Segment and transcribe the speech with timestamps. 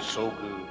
[0.00, 0.68] so good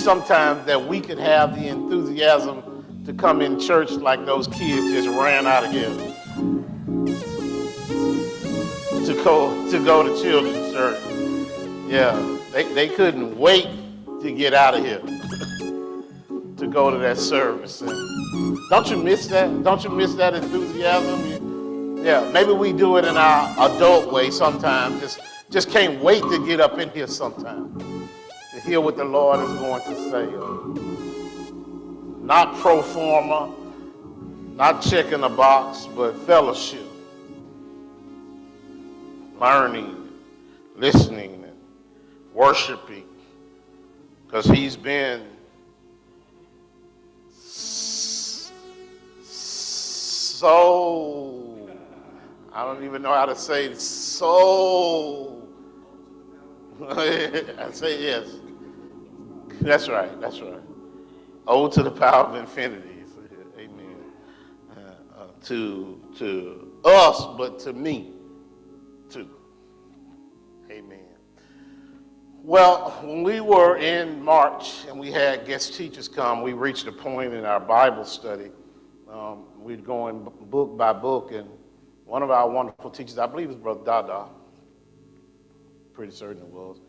[0.00, 5.08] sometimes that we could have the enthusiasm to come in church like those kids just
[5.08, 5.90] ran out of here.
[9.06, 11.00] To go to go to children's church.
[11.88, 13.68] Yeah, they, they couldn't wait
[14.22, 15.00] to get out of here
[16.56, 17.80] to go to that service.
[17.82, 19.62] And don't you miss that?
[19.62, 22.04] Don't you miss that enthusiasm?
[22.04, 25.00] Yeah, maybe we do it in our adult way sometimes.
[25.00, 25.20] Just,
[25.50, 27.89] just can't wait to get up in here sometime
[28.64, 30.26] hear what the Lord is going to say.
[32.24, 33.54] Not pro forma,
[34.54, 36.86] not checking a box, but fellowship,
[39.40, 40.08] learning,
[40.76, 41.56] listening, and
[42.34, 43.06] worshiping
[44.26, 45.26] because he's been
[50.40, 51.68] so
[52.52, 55.48] I don't even know how to say it, so
[56.88, 58.39] I say yes.
[59.60, 60.60] That's right, that's right.
[61.46, 63.04] O to the power of infinity.
[63.58, 63.96] Amen.
[64.70, 68.12] Uh, uh, to to us, but to me
[69.10, 69.28] too.
[70.70, 70.98] Amen.
[72.42, 76.92] Well, when we were in March and we had guest teachers come, we reached a
[76.92, 78.50] point in our Bible study.
[79.12, 81.48] Um, we'd going book by book, and
[82.06, 84.28] one of our wonderful teachers, I believe it was Brother Dada,
[85.92, 86.80] pretty certain it was,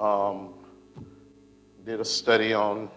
[0.00, 0.54] um,
[1.86, 2.90] did a study on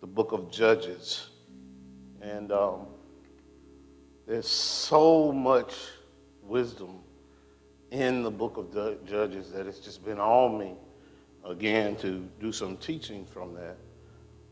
[0.00, 1.26] the book of Judges.
[2.22, 2.86] And um,
[4.28, 5.74] there's so much
[6.44, 7.00] wisdom
[7.90, 10.74] in the book of Ju- Judges that it's just been on me
[11.44, 13.76] again to do some teaching from that.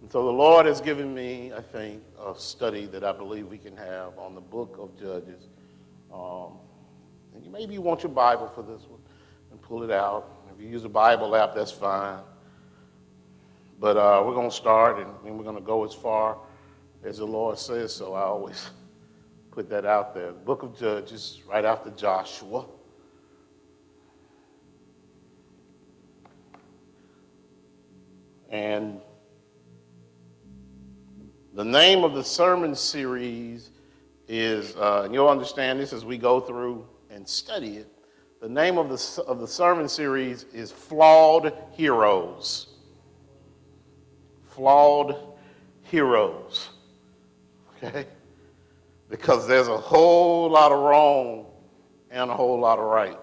[0.00, 3.58] And so the Lord has given me, I think, a study that I believe we
[3.58, 5.46] can have on the book of Judges.
[6.12, 6.58] Um,
[7.36, 9.00] and you maybe you want your Bible for this one
[9.52, 10.28] and pull it out.
[10.52, 12.18] If you use a Bible app, that's fine.
[13.80, 16.38] But uh, we're going to start and, we're going to go as far
[17.04, 18.14] as the Lord says so.
[18.14, 18.70] I always
[19.52, 20.28] put that out there.
[20.28, 22.64] The book of Judges, right after Joshua.
[28.50, 29.00] And
[31.54, 33.70] the name of the sermon series
[34.26, 37.88] is, uh, and you'll understand this as we go through and study it.
[38.40, 42.67] The name of the, of the sermon series is Flawed Heroes.
[44.58, 45.14] Flawed
[45.84, 46.70] Heroes.
[47.76, 48.06] Okay?
[49.08, 51.46] Because there's a whole lot of wrong
[52.10, 53.20] and a whole lot of right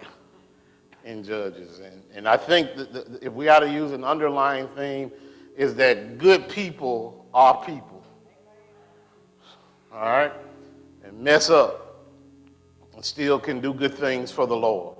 [1.04, 1.80] in Judges.
[1.80, 5.12] And, and I think that the, if we ought to use an underlying theme,
[5.58, 8.02] is that good people are people.
[9.92, 10.32] All right?
[11.04, 12.06] And mess up
[12.94, 14.96] and still can do good things for the Lord.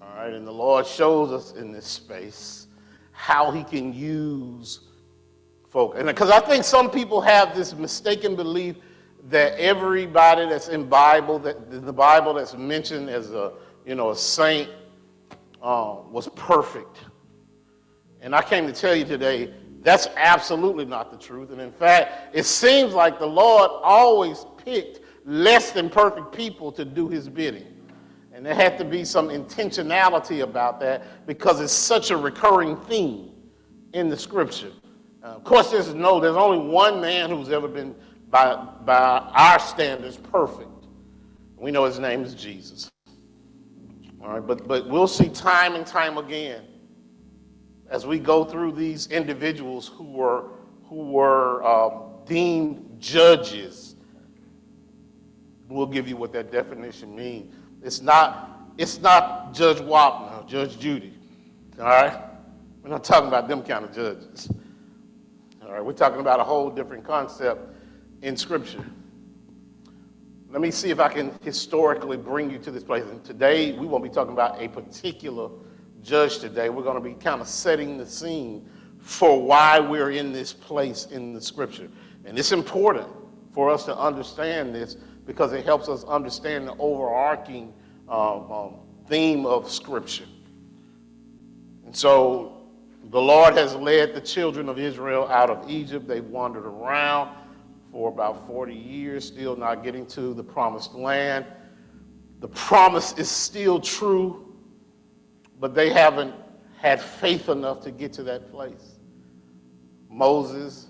[0.00, 0.32] All right?
[0.32, 2.68] And the Lord shows us in this space
[3.10, 4.85] how he can use
[5.76, 8.76] And because I think some people have this mistaken belief
[9.28, 13.52] that everybody that's in Bible, that the Bible that's mentioned as a,
[13.84, 14.70] you know, a saint
[15.62, 17.04] uh, was perfect.
[18.22, 19.52] And I came to tell you today
[19.82, 21.50] that's absolutely not the truth.
[21.50, 26.86] And in fact, it seems like the Lord always picked less than perfect people to
[26.86, 27.66] do his bidding.
[28.32, 33.30] And there had to be some intentionality about that because it's such a recurring theme
[33.92, 34.72] in the scripture.
[35.26, 37.96] Uh, of course, there's no, there's only one man who's ever been,
[38.30, 40.70] by, by our standards, perfect.
[41.56, 42.88] We know his name is Jesus.
[44.22, 46.62] All right, but, but we'll see time and time again
[47.90, 50.50] as we go through these individuals who were,
[50.84, 53.96] who were um, deemed judges.
[55.68, 57.52] We'll give you what that definition means.
[57.82, 61.14] It's not, it's not Judge Wapner Judge Judy.
[61.80, 62.16] All right?
[62.84, 64.48] We're not talking about them kind of judges.
[65.66, 67.74] All right, we're talking about a whole different concept
[68.22, 68.84] in Scripture.
[70.48, 73.02] Let me see if I can historically bring you to this place.
[73.02, 75.50] And today, we won't be talking about a particular
[76.02, 76.68] judge today.
[76.68, 78.70] We're going to be kind of setting the scene
[79.00, 81.88] for why we're in this place in the Scripture.
[82.24, 83.08] And it's important
[83.52, 84.94] for us to understand this
[85.26, 87.74] because it helps us understand the overarching
[88.08, 88.74] um, um,
[89.08, 90.26] theme of Scripture.
[91.84, 92.55] And so,
[93.10, 96.08] the Lord has led the children of Israel out of Egypt.
[96.08, 97.36] They've wandered around
[97.92, 101.46] for about 40 years, still not getting to the promised land.
[102.40, 104.54] The promise is still true,
[105.60, 106.34] but they haven't
[106.78, 108.98] had faith enough to get to that place.
[110.10, 110.88] Moses,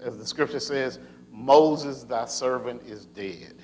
[0.00, 0.98] as the scripture says,
[1.30, 3.54] Moses, thy servant, is dead.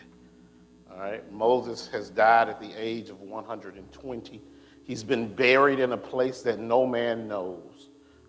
[0.91, 4.43] All right, Moses has died at the age of 120.
[4.84, 7.88] He's been buried in a place that no man knows.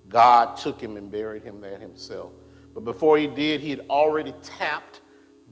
[0.09, 2.31] God took him and buried him there himself.
[2.73, 5.01] But before he did, he had already tapped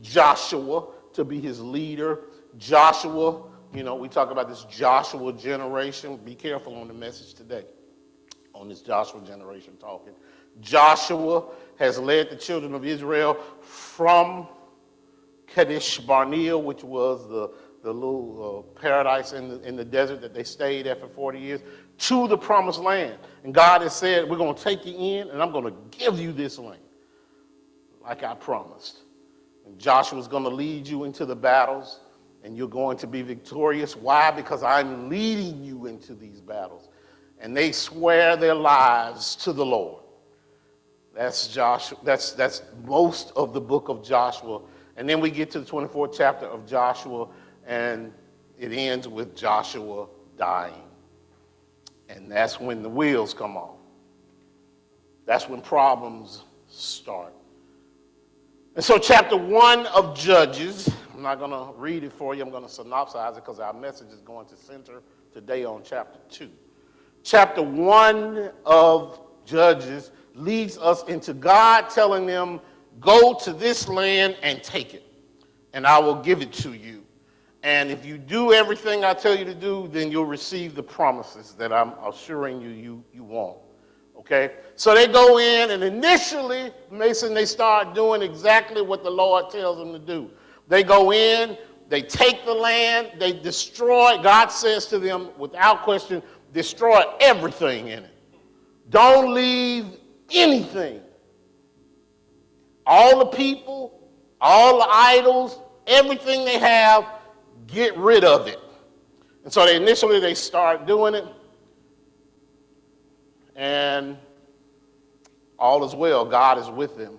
[0.02, 2.22] Joshua to be his leader.
[2.58, 3.44] Joshua,
[3.74, 6.18] you know, we talk about this Joshua generation.
[6.18, 7.66] Be careful on the message today,
[8.54, 10.14] on this Joshua generation talking.
[10.60, 11.46] Joshua
[11.78, 14.48] has led the children of Israel from
[15.48, 17.52] Kadesh Barnea, which was the,
[17.84, 21.40] the little uh, paradise in the, in the desert that they stayed at for 40
[21.40, 21.62] years,
[21.98, 23.18] to the promised land.
[23.44, 26.20] And God has said, We're going to take you in, and I'm going to give
[26.20, 26.82] you this land,
[28.04, 29.00] like I promised.
[29.66, 32.00] And Joshua's going to lead you into the battles,
[32.44, 33.96] and you're going to be victorious.
[33.96, 34.32] Why?
[34.32, 36.90] Because I'm leading you into these battles.
[37.40, 40.04] And they swear their lives to the Lord.
[41.16, 41.98] That's Joshua.
[42.04, 44.62] That's, that's most of the book of Joshua.
[44.96, 47.28] And then we get to the 24th chapter of Joshua,
[47.66, 48.12] and
[48.60, 50.84] it ends with Joshua dying.
[52.10, 53.78] And that's when the wheels come off.
[55.26, 57.34] That's when problems start.
[58.76, 62.50] And so, chapter one of Judges, I'm not going to read it for you, I'm
[62.50, 65.02] going to synopsize it because our message is going to center
[65.34, 66.50] today on chapter two.
[67.24, 72.62] Chapter one of Judges leads us into God telling them,
[73.00, 75.04] Go to this land and take it,
[75.74, 77.04] and I will give it to you.
[77.64, 81.54] And if you do everything I tell you to do, then you'll receive the promises
[81.54, 83.58] that I'm assuring you you, you want.
[84.18, 84.54] Okay?
[84.76, 89.78] So they go in, and initially, Mason, they start doing exactly what the Lord tells
[89.78, 90.32] them to do.
[90.68, 91.58] They go in,
[91.90, 94.18] they take the land, they destroy.
[94.24, 96.24] God says to them, without question,
[96.54, 98.12] destroy everything in it.
[98.90, 99.86] Don't leave
[100.32, 101.02] anything.
[102.86, 104.10] All the people,
[104.40, 107.06] all the idols, everything they have,
[107.72, 108.60] get rid of it.
[109.44, 111.26] And so they initially they start doing it,
[113.56, 114.18] and
[115.58, 116.26] all is well.
[116.26, 117.18] God is with them.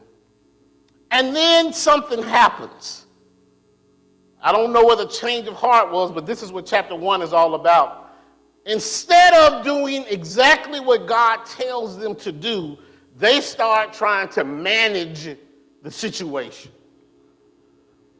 [1.11, 3.07] And then something happens.
[4.41, 7.23] I don't know what the change of heart was, but this is what chapter one
[7.23, 8.11] is all about.
[8.67, 12.79] Instead of doing exactly what God tells them to do,
[13.19, 15.37] they start trying to manage
[15.83, 16.73] the situation.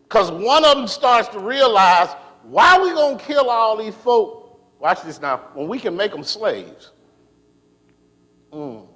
[0.03, 2.11] Because one of them starts to realize,
[2.45, 4.61] why are we going to kill all these folk?
[4.79, 6.91] Watch this now, when we can make them slaves.
[8.53, 8.87] Mm.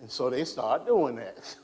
[0.00, 1.56] And so they start doing that.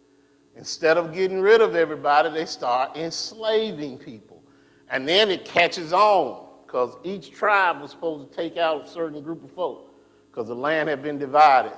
[0.56, 4.42] Instead of getting rid of everybody, they start enslaving people.
[4.90, 9.22] And then it catches on because each tribe was supposed to take out a certain
[9.22, 9.94] group of folk
[10.30, 11.72] because the land had been divided.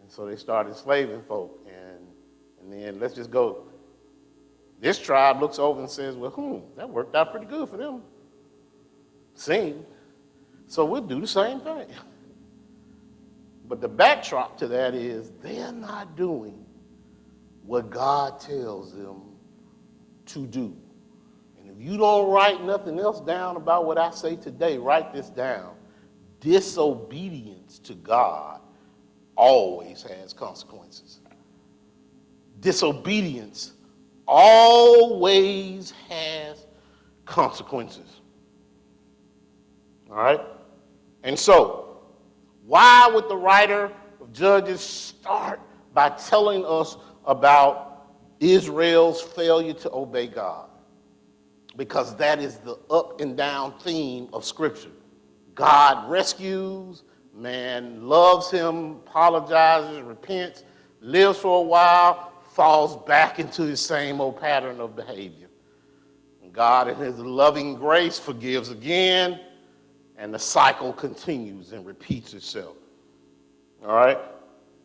[0.00, 1.66] And so they started enslaving folk.
[1.66, 1.81] And,
[2.62, 3.64] and then let's just go.
[4.80, 8.02] This tribe looks over and says, well, hmm, that worked out pretty good for them.
[9.34, 9.84] Seemed.
[10.66, 11.86] So we'll do the same thing.
[13.68, 16.66] But the backdrop to that is they're not doing
[17.64, 19.22] what God tells them
[20.26, 20.76] to do.
[21.58, 25.30] And if you don't write nothing else down about what I say today, write this
[25.30, 25.74] down.
[26.40, 28.60] Disobedience to God
[29.36, 31.21] always has consequences.
[32.62, 33.72] Disobedience
[34.26, 36.64] always has
[37.24, 38.20] consequences.
[40.08, 40.40] All right?
[41.24, 42.02] And so,
[42.64, 45.60] why would the writer of Judges start
[45.92, 48.06] by telling us about
[48.38, 50.68] Israel's failure to obey God?
[51.76, 54.90] Because that is the up and down theme of Scripture.
[55.56, 57.02] God rescues,
[57.34, 60.62] man loves him, apologizes, repents,
[61.00, 65.48] lives for a while, falls back into the same old pattern of behavior.
[66.42, 69.40] And God, in his loving grace, forgives again,
[70.18, 72.76] and the cycle continues and repeats itself.
[73.82, 74.18] All right?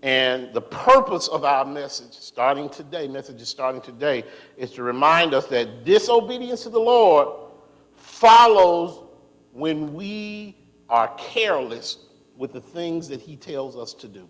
[0.01, 4.23] And the purpose of our message, starting today, message is starting today,
[4.55, 7.51] is to remind us that disobedience to the Lord
[7.95, 9.03] follows
[9.51, 10.55] when we
[10.87, 11.97] are careless
[12.37, 14.29] with the things that He tells us to do.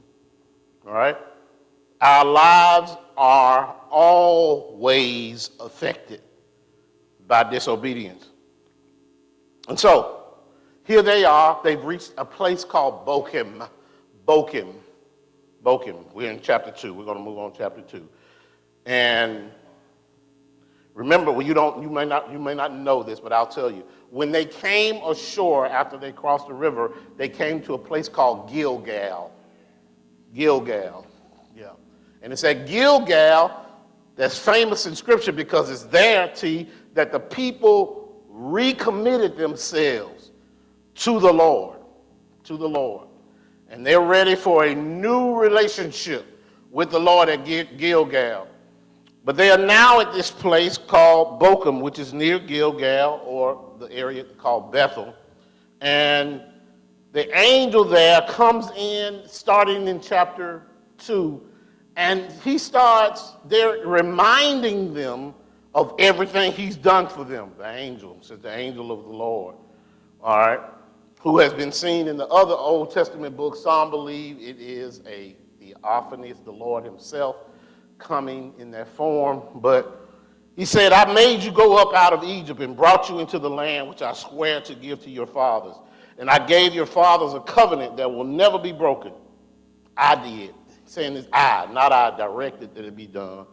[0.88, 1.18] All right?
[2.00, 6.22] Our lives are always affected
[7.28, 8.30] by disobedience.
[9.68, 10.24] And so,
[10.84, 11.60] here they are.
[11.64, 13.68] They've reached a place called Bochim.
[14.26, 14.74] Bochim.
[15.64, 16.14] Bochim.
[16.14, 16.94] We're in chapter 2.
[16.94, 18.08] We're going to move on to chapter 2.
[18.86, 19.52] And
[20.94, 23.70] remember, well, you, don't, you, may not, you may not know this, but I'll tell
[23.70, 23.84] you.
[24.10, 28.50] When they came ashore after they crossed the river, they came to a place called
[28.50, 29.34] Gilgal.
[30.34, 31.06] Gilgal.
[31.54, 31.72] Yeah.
[32.28, 33.52] And it's at Gilgal
[34.18, 40.32] that's famous in Scripture because it's there, T, that the people recommitted themselves
[40.96, 41.80] to the Lord.
[42.44, 43.08] To the Lord.
[43.70, 46.26] And they're ready for a new relationship
[46.70, 48.50] with the Lord at Gilgal.
[49.24, 53.90] But they are now at this place called Bochim, which is near Gilgal, or the
[53.90, 55.16] area called Bethel.
[55.80, 56.42] And
[57.14, 60.64] the angel there comes in starting in chapter
[60.98, 61.42] 2
[61.98, 65.34] and he starts there reminding them
[65.74, 67.52] of everything he's done for them.
[67.58, 69.56] The angel, says the angel of the Lord,
[70.22, 70.60] all right,
[71.20, 73.62] who has been seen in the other Old Testament books.
[73.62, 77.36] Some believe it is a theophany, it's the Lord himself
[77.98, 79.42] coming in that form.
[79.56, 80.08] But
[80.56, 83.50] he said, I made you go up out of Egypt and brought you into the
[83.50, 85.76] land which I swear to give to your fathers.
[86.20, 89.14] And I gave your fathers a covenant that will never be broken.
[89.96, 90.54] I did
[90.90, 93.46] saying this I, not I directed that it be done.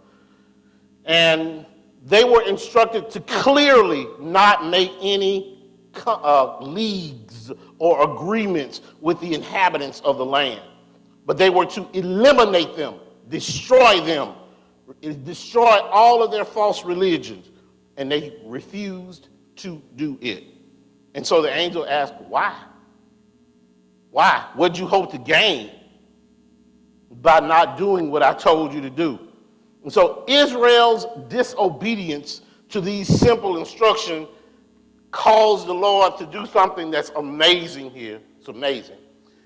[1.04, 1.66] And
[2.04, 5.54] they were instructed to clearly not make any
[6.06, 10.62] uh, leagues or agreements with the inhabitants of the land,
[11.26, 12.94] but they were to eliminate them,
[13.28, 14.34] destroy them,
[15.24, 17.50] destroy all of their false religions.
[17.96, 20.44] And they refused to do it.
[21.14, 22.56] And so the angel asked, Why?
[24.10, 24.46] Why?
[24.54, 25.70] What'd you hope to gain?
[27.23, 29.18] By not doing what I told you to do.
[29.83, 32.40] And so Israel's disobedience
[32.71, 34.28] to these simple instructions
[35.11, 38.21] caused the Lord to do something that's amazing here.
[38.38, 38.97] It's amazing.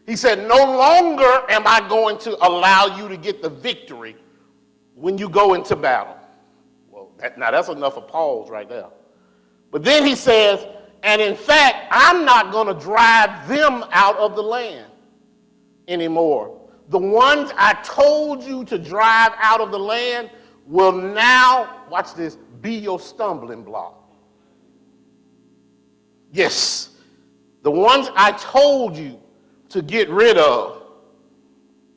[0.06, 4.16] He said, No longer am I going to allow you to get the victory
[4.94, 6.16] when you go into battle.
[6.90, 8.86] Well, that, now that's enough of pause right there.
[9.70, 10.66] But then he says,
[11.02, 14.90] And in fact, I'm not going to drive them out of the land
[15.88, 20.30] anymore the ones I told you to drive out of the land
[20.66, 23.94] will now, watch this, be your stumbling block.
[26.32, 26.90] Yes,
[27.62, 29.20] the ones I told you
[29.70, 30.82] to get rid of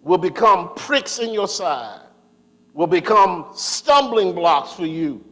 [0.01, 2.01] will become pricks in your side,
[2.74, 5.24] will become stumbling blocks for you.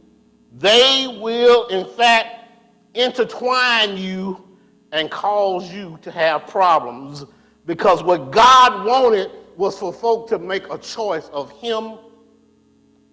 [0.58, 2.50] They will, in fact,
[2.94, 4.46] intertwine you
[4.92, 7.26] and cause you to have problems
[7.66, 11.98] because what God wanted was for folk to make a choice of him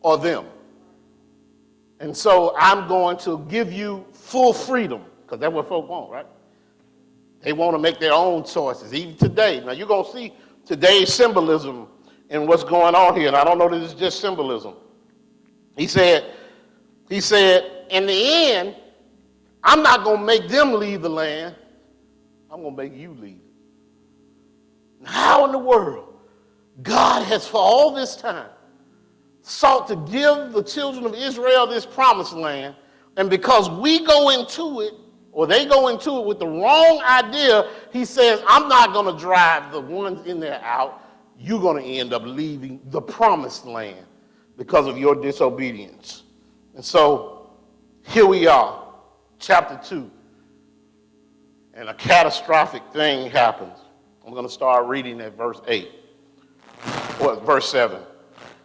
[0.00, 0.46] or them.
[1.98, 6.26] And so I'm going to give you full freedom, because that's what folk want, right?
[7.40, 9.60] They want to make their own choices, even today.
[9.64, 10.32] Now you're going to see
[10.64, 11.88] today's symbolism
[12.30, 14.74] and what's going on here, and I don't know that it's just symbolism.
[15.76, 16.32] He said,
[17.08, 18.76] he said, in the end,
[19.64, 21.56] I'm not going to make them leave the land.
[22.52, 23.40] I'm going to make you leave.
[25.02, 26.12] How in the world
[26.82, 28.48] God has for all this time
[29.42, 32.74] sought to give the children of Israel this promised land.
[33.16, 34.94] And because we go into it,
[35.32, 39.20] or they go into it with the wrong idea, he says, I'm not going to
[39.20, 41.02] drive the ones in there out.
[41.38, 44.04] You're going to end up leaving the promised land
[44.56, 46.24] because of your disobedience.
[46.74, 47.50] And so
[48.02, 48.84] here we are,
[49.38, 50.10] chapter 2.
[51.74, 53.78] And a catastrophic thing happens.
[54.26, 55.90] I'm going to start reading at verse 8
[57.18, 58.00] verse 7.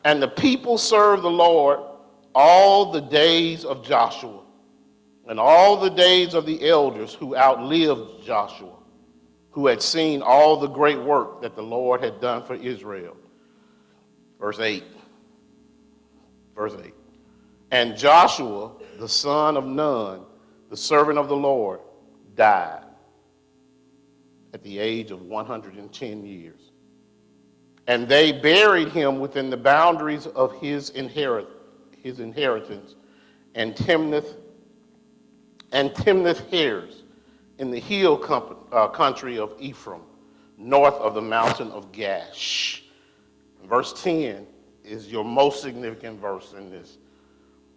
[0.03, 1.79] And the people served the Lord
[2.34, 4.41] all the days of Joshua
[5.27, 8.75] and all the days of the elders who outlived Joshua,
[9.51, 13.15] who had seen all the great work that the Lord had done for Israel.
[14.39, 14.84] Verse 8.
[16.55, 16.93] Verse 8.
[17.70, 20.25] And Joshua, the son of Nun,
[20.70, 21.79] the servant of the Lord,
[22.36, 22.84] died
[24.53, 26.71] at the age of 110 years.
[27.91, 31.50] And they buried him within the boundaries of his, inherit,
[32.01, 32.95] his inheritance
[33.53, 34.38] and Timnath
[35.74, 37.03] and Timnath Heres
[37.57, 40.03] in the hill company, uh, country of Ephraim,
[40.57, 42.79] north of the mountain of Gaash.
[43.65, 44.48] Verse 10
[44.86, 46.98] is your most significant verse in this.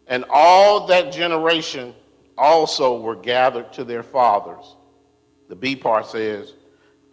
[0.07, 1.93] And all that generation
[2.39, 4.77] also were gathered to their fathers.
[5.49, 6.53] The B part says,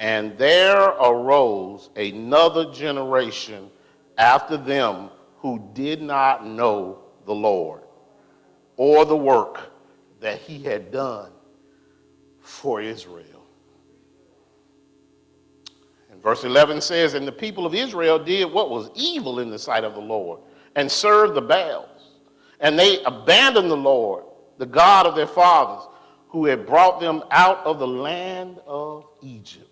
[0.02, 3.70] and there arose another generation
[4.18, 7.84] after them who did not know the Lord
[8.78, 9.72] or the work
[10.20, 11.32] that he had done
[12.40, 13.46] for Israel.
[16.12, 19.60] And verse 11 says, And the people of Israel did what was evil in the
[19.60, 20.40] sight of the Lord
[20.76, 22.18] and served the Baals.
[22.60, 24.24] And they abandoned the Lord,
[24.58, 25.88] the God of their fathers,
[26.30, 29.71] who had brought them out of the land of Egypt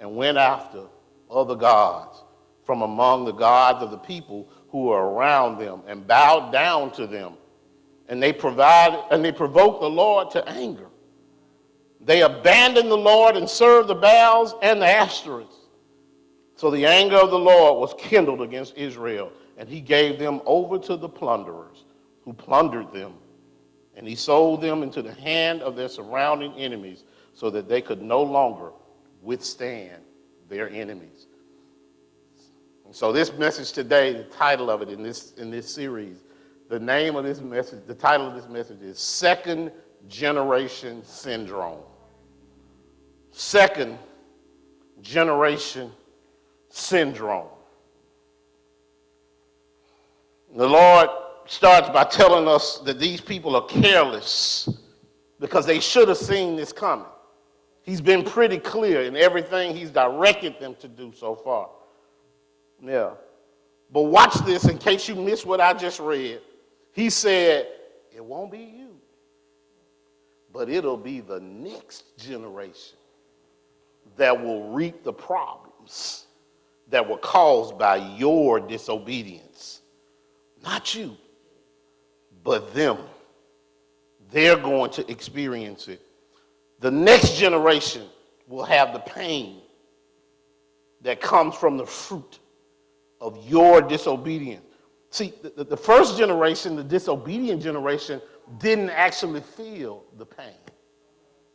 [0.00, 0.86] and went after
[1.30, 2.24] other gods
[2.64, 7.06] from among the gods of the people who were around them and bowed down to
[7.06, 7.34] them.
[8.08, 10.86] And they provided and they provoked the Lord to anger.
[12.00, 15.54] They abandoned the Lord and served the Baals and the Ashtoreths.
[16.56, 20.78] So the anger of the Lord was kindled against Israel, and he gave them over
[20.78, 21.84] to the plunderers,
[22.24, 23.14] who plundered them.
[23.96, 28.02] And he sold them into the hand of their surrounding enemies, so that they could
[28.02, 28.72] no longer
[29.22, 30.02] withstand
[30.48, 31.26] their enemies.
[32.84, 36.24] And so this message today, the title of it in this in this series,
[36.68, 39.70] the name of this message, the title of this message is Second
[40.08, 41.82] Generation Syndrome.
[43.30, 43.98] Second
[45.02, 45.92] Generation
[46.68, 47.48] Syndrome.
[50.56, 51.08] The Lord
[51.46, 54.68] starts by telling us that these people are careless
[55.38, 57.06] because they should have seen this coming.
[57.82, 61.70] He's been pretty clear in everything he's directed them to do so far.
[62.82, 63.10] Yeah.
[63.92, 66.40] But watch this in case you missed what I just read.
[66.92, 67.68] He said,
[68.14, 68.96] It won't be you,
[70.52, 72.96] but it'll be the next generation
[74.16, 76.26] that will reap the problems
[76.90, 79.80] that were caused by your disobedience.
[80.62, 81.16] Not you,
[82.44, 82.98] but them.
[84.30, 86.00] They're going to experience it
[86.80, 88.06] the next generation
[88.48, 89.60] will have the pain
[91.02, 92.38] that comes from the fruit
[93.20, 94.64] of your disobedience.
[95.10, 98.20] See, the, the, first generation, the disobedient generation,
[98.58, 100.54] didn't actually feel the pain.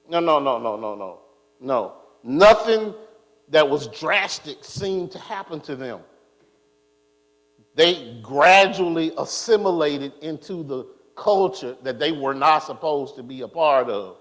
[0.09, 1.19] No, no, no, no, no, no.
[1.59, 1.93] No.
[2.23, 2.93] Nothing
[3.49, 6.01] that was drastic seemed to happen to them.
[7.75, 10.85] They gradually assimilated into the
[11.15, 14.17] culture that they were not supposed to be a part of.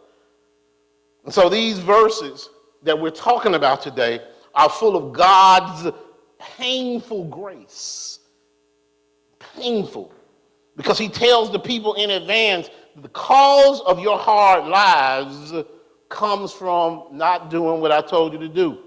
[1.25, 2.51] And so these verses
[2.83, 4.21] that we're talking about today
[4.55, 5.91] are full of God's
[6.39, 8.21] painful grace.
[9.57, 10.13] Painful.
[10.77, 15.53] Because he tells the people in advance the cause of your hard lives
[16.09, 18.79] comes from not doing what I told you to do.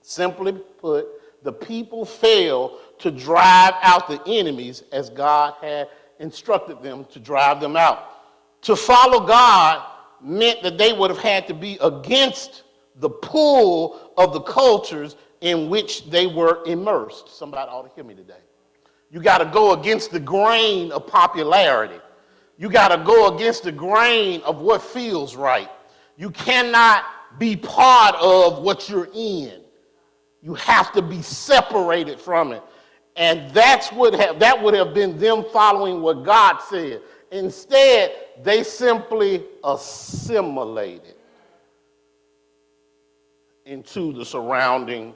[0.00, 1.06] Simply put,
[1.42, 7.60] the people fail to drive out the enemies as God had instructed them to drive
[7.60, 8.08] them out.
[8.62, 9.86] To follow God
[10.22, 12.64] meant that they would have had to be against
[12.96, 17.34] the pull of the cultures in which they were immersed.
[17.34, 18.34] Somebody ought to hear me today.
[19.10, 22.00] You got to go against the grain of popularity.
[22.58, 25.70] You got to go against the grain of what feels right.
[26.16, 27.04] You cannot
[27.38, 29.62] be part of what you're in.
[30.42, 32.62] You have to be separated from it.
[33.16, 37.02] And that's what have, that would have been them following what God said.
[37.30, 38.12] Instead,
[38.42, 41.14] they simply assimilated
[43.66, 45.14] into the surrounding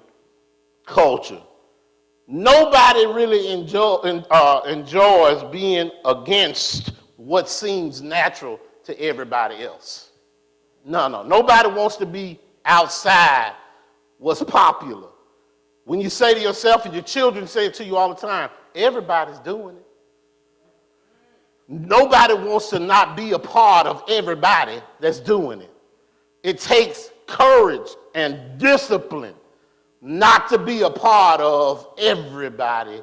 [0.86, 1.40] culture.
[2.26, 3.96] Nobody really enjoy,
[4.30, 10.10] uh, enjoys being against what seems natural to everybody else.
[10.84, 11.22] No, no.
[11.22, 13.54] Nobody wants to be outside
[14.18, 15.08] what's popular.
[15.84, 18.50] When you say to yourself, and your children say it to you all the time,
[18.74, 19.83] everybody's doing it.
[21.68, 25.70] Nobody wants to not be a part of everybody that's doing it.
[26.42, 29.34] It takes courage and discipline
[30.02, 33.02] not to be a part of everybody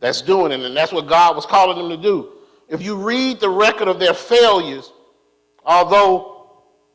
[0.00, 2.30] that's doing it, and that's what God was calling them to do.
[2.68, 4.92] If you read the record of their failures,
[5.66, 6.46] although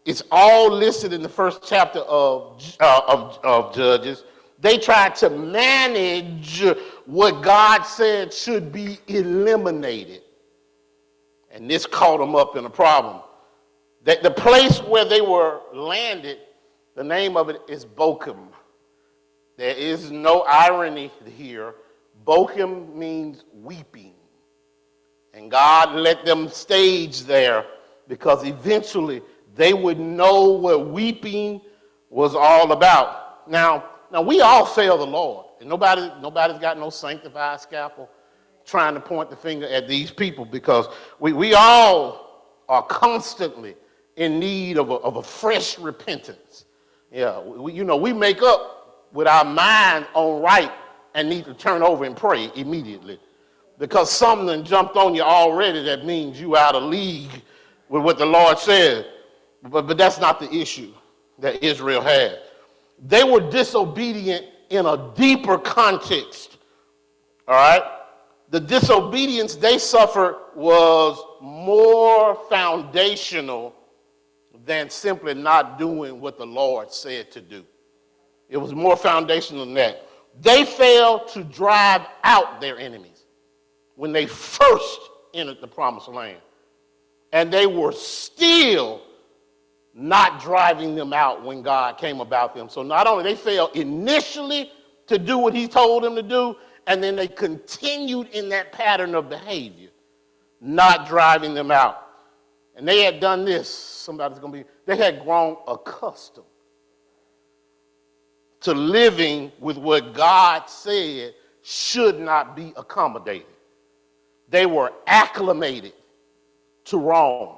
[0.05, 4.23] it's all listed in the first chapter of, uh, of, of Judges,
[4.59, 6.63] they tried to manage
[7.05, 10.23] what God said should be eliminated.
[11.51, 13.21] And this caught them up in a problem.
[14.03, 16.39] That the place where they were landed,
[16.95, 18.47] the name of it is Bochim.
[19.57, 21.75] There is no irony here.
[22.25, 24.13] Bochim means weeping.
[25.33, 27.65] And God let them stage there
[28.07, 29.21] because eventually
[29.55, 31.61] they would know what weeping
[32.09, 33.49] was all about.
[33.49, 35.45] Now, now we all fail the Lord.
[35.59, 38.09] And nobody, nobody's got no sanctified scalpel
[38.69, 40.87] trying to point the finger at these people because
[41.19, 43.75] we, we all are constantly
[44.15, 46.65] in need of a, of a fresh repentance.
[47.11, 50.71] Yeah, we, you know, we make up with our mind on right
[51.15, 53.19] and need to turn over and pray immediately
[53.79, 57.41] because something jumped on you already that means you out of league
[57.87, 59.07] with what the Lord said.
[59.63, 60.93] But, but that's not the issue
[61.39, 62.39] that Israel had.
[63.01, 66.57] They were disobedient in a deeper context.
[67.47, 67.81] All right?
[68.49, 73.75] The disobedience they suffered was more foundational
[74.65, 77.63] than simply not doing what the Lord said to do.
[78.49, 80.07] It was more foundational than that.
[80.41, 83.25] They failed to drive out their enemies
[83.95, 84.99] when they first
[85.33, 86.39] entered the promised land.
[87.31, 89.01] And they were still
[89.93, 92.69] not driving them out when God came about them.
[92.69, 94.71] So not only they failed initially
[95.07, 96.55] to do what he told them to do,
[96.89, 99.89] and then they continued in that pattern of behavior,
[100.59, 102.07] not driving them out.
[102.75, 106.47] And they had done this, somebody's gonna be, they had grown accustomed
[108.61, 113.45] to living with what God said should not be accommodated.
[114.49, 115.93] They were acclimated
[116.85, 117.55] to Rome.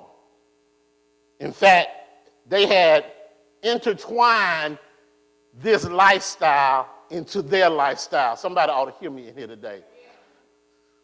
[1.39, 1.89] In fact,
[2.49, 3.05] they had
[3.63, 4.77] intertwined
[5.53, 8.35] this lifestyle into their lifestyle.
[8.35, 9.83] Somebody ought to hear me in here today.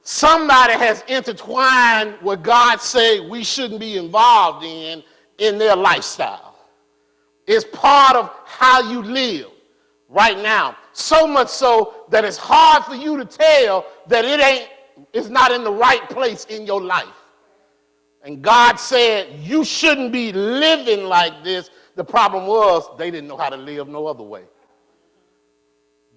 [0.01, 5.03] Somebody has intertwined what God said we shouldn't be involved in
[5.37, 6.55] in their lifestyle.
[7.45, 9.47] It's part of how you live
[10.09, 10.77] right now.
[10.93, 14.69] So much so that it's hard for you to tell that it ain't
[15.13, 17.05] is not in the right place in your life.
[18.23, 21.69] And God said, You shouldn't be living like this.
[21.95, 24.43] The problem was they didn't know how to live no other way.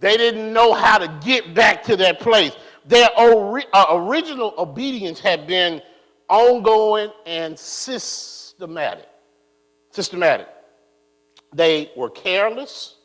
[0.00, 2.56] They didn't know how to get back to that place.
[2.86, 5.82] Their ori- uh, original obedience had been
[6.28, 9.06] ongoing and systematic.
[9.92, 10.48] Systematic.
[11.52, 12.96] They were careless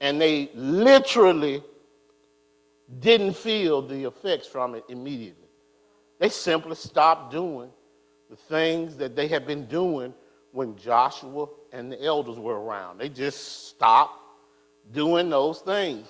[0.00, 1.62] and they literally
[2.98, 5.48] didn't feel the effects from it immediately.
[6.18, 7.70] They simply stopped doing
[8.28, 10.14] the things that they had been doing
[10.52, 12.98] when Joshua and the elders were around.
[12.98, 14.19] They just stopped
[14.92, 16.06] doing those things.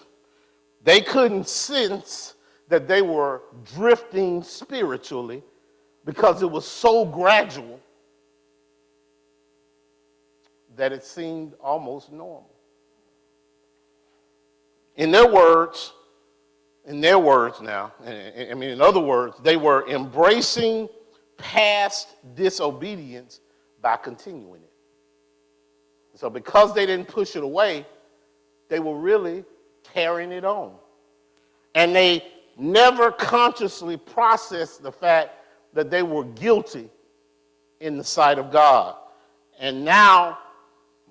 [0.82, 2.34] They couldn't sense
[2.68, 3.42] that they were
[3.74, 5.42] drifting spiritually
[6.04, 7.80] because it was so gradual
[10.76, 12.50] that it seemed almost normal.
[14.96, 15.92] In their words,
[16.86, 20.88] in their words now, I mean, in other words, they were embracing
[21.36, 23.40] past disobedience
[23.82, 24.72] by continuing it.
[26.14, 27.86] So, because they didn't push it away,
[28.70, 29.44] they were really
[29.92, 30.72] carrying it on.
[31.74, 32.24] And they
[32.56, 35.32] never consciously processed the fact
[35.74, 36.88] that they were guilty
[37.80, 38.96] in the sight of God.
[39.58, 40.38] And now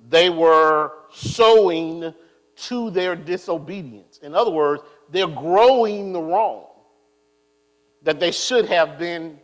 [0.09, 2.13] they were sowing
[2.55, 4.19] to their disobedience.
[4.23, 6.65] In other words, they're growing the wrong
[8.03, 9.39] that they should have been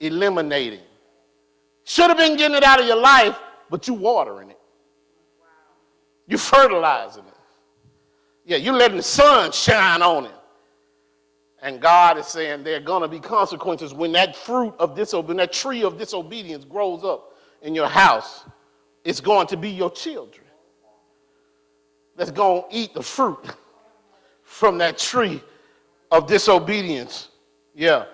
[0.00, 0.80] eliminating.
[1.84, 3.38] Should have been getting it out of your life,
[3.70, 4.58] but you're watering it.
[6.26, 7.33] You're fertilizing it.
[8.44, 10.34] Yeah, you're letting the sun shine on it.
[11.62, 15.38] And God is saying there are going to be consequences when that fruit of disobedience,
[15.38, 18.44] that tree of disobedience grows up in your house.
[19.02, 20.44] It's going to be your children
[22.16, 23.46] that's going to eat the fruit
[24.42, 25.42] from that tree
[26.10, 27.28] of disobedience.
[27.74, 28.04] Yeah.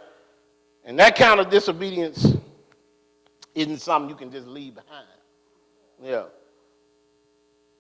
[0.85, 2.35] And that kind of disobedience
[3.55, 5.07] isn't something you can just leave behind.
[6.03, 6.25] Yeah.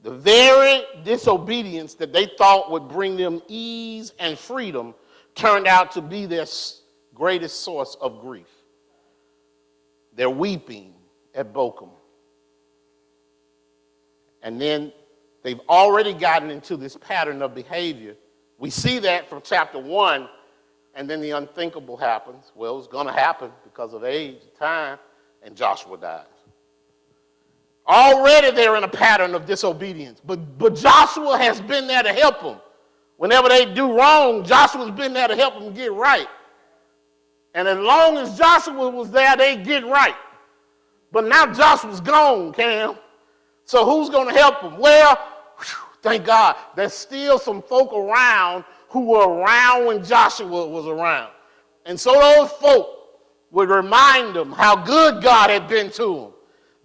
[0.02, 4.94] The very disobedience that they thought would bring them ease and freedom
[5.34, 6.46] turned out to be their
[7.14, 8.48] greatest source of grief.
[10.14, 10.94] They're weeping
[11.34, 11.90] at Bochim.
[14.42, 14.92] And then
[15.42, 18.16] they've already gotten into this pattern of behavior
[18.60, 20.28] we see that from chapter 1
[20.94, 22.52] and then the unthinkable happens.
[22.54, 24.98] Well, it's going to happen because of age, time,
[25.42, 26.26] and Joshua dies.
[27.90, 32.40] Already they're in a pattern of disobedience, but, but Joshua has been there to help
[32.40, 32.60] them.
[33.16, 36.28] Whenever they do wrong, Joshua's been there to help them get right.
[37.52, 40.14] And as long as Joshua was there, they get right.
[41.10, 42.94] But now Joshua's gone, Cam.
[43.64, 44.78] So who's going to help them?
[44.78, 45.16] Well,
[45.58, 51.32] whew, thank God, there's still some folk around who were around when Joshua was around.
[51.86, 52.86] And so those folk
[53.50, 56.32] would remind them how good God had been to them.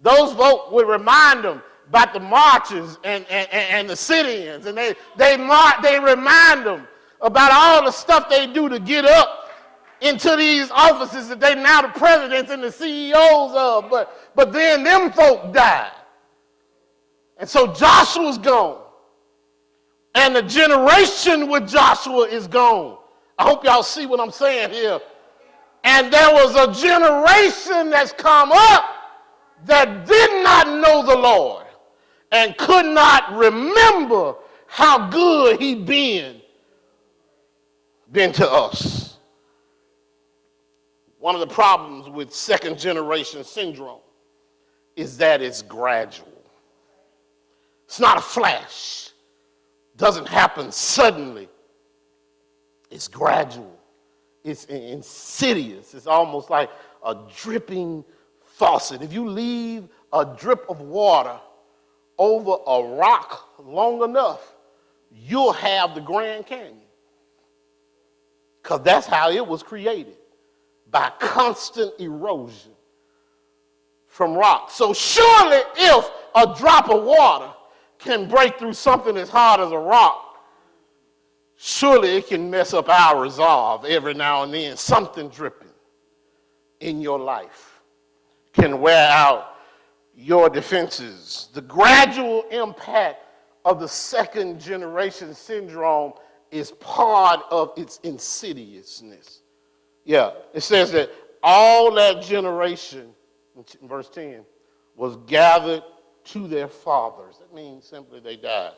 [0.02, 4.66] Those folk would remind them about the marches and, and, and the sit-ins.
[4.66, 6.86] And they, they, mar- they remind them
[7.20, 9.50] about all the stuff they do to get up
[10.00, 13.90] into these offices that they now the presidents and the CEOs of.
[13.90, 15.92] But, but then them folk died.
[17.38, 18.82] And so Joshua's gone.
[20.14, 22.98] And the generation with Joshua is gone.
[23.38, 24.98] I hope y'all see what I'm saying here.
[25.84, 28.95] And there was a generation that's come up
[29.64, 31.66] that did not know the Lord
[32.32, 34.34] and could not remember
[34.66, 36.40] how good he been
[38.12, 39.18] been to us.
[41.18, 44.00] One of the problems with second generation syndrome
[44.94, 46.32] is that it's gradual.
[47.86, 49.10] It's not a flash.
[49.96, 51.48] Doesn't happen suddenly.
[52.90, 53.76] It's gradual.
[54.44, 55.94] It's insidious.
[55.94, 56.70] It's almost like
[57.04, 58.04] a dripping
[58.56, 59.02] faucet.
[59.02, 61.38] If you leave a drip of water
[62.18, 64.54] over a rock long enough,
[65.10, 66.80] you'll have the Grand Canyon.
[68.62, 70.16] Because that's how it was created
[70.90, 72.72] by constant erosion
[74.08, 74.70] from rock.
[74.70, 77.52] So, surely, if a drop of water
[77.98, 80.38] can break through something as hard as a rock,
[81.56, 84.76] surely it can mess up our resolve every now and then.
[84.76, 85.68] Something dripping
[86.80, 87.75] in your life
[88.56, 89.56] can wear out
[90.14, 91.48] your defenses.
[91.52, 93.22] The gradual impact
[93.64, 96.14] of the second generation syndrome
[96.50, 99.42] is part of its insidiousness.
[100.04, 101.10] Yeah, it says that
[101.42, 103.12] all that generation,
[103.82, 104.44] verse 10,
[104.94, 105.82] was gathered
[106.24, 107.38] to their fathers.
[107.38, 108.72] That means simply they died.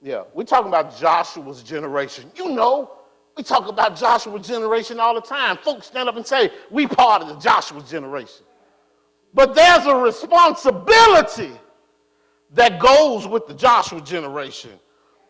[0.00, 2.30] Yeah, we're talking about Joshua's generation.
[2.36, 2.92] You know,
[3.38, 5.56] we talk about Joshua's generation all the time.
[5.58, 8.44] Folks stand up and say, we part of the Joshua generation.
[9.32, 11.52] But there's a responsibility
[12.54, 14.72] that goes with the Joshua generation.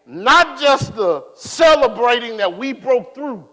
[0.06, 3.46] Not just the celebrating that we broke through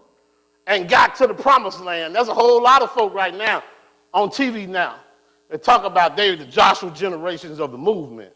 [0.66, 2.14] and got to the promised land.
[2.14, 3.62] There's a whole lot of folk right now
[4.14, 4.96] on TV now
[5.50, 8.32] that talk about they the Joshua generations of the movement.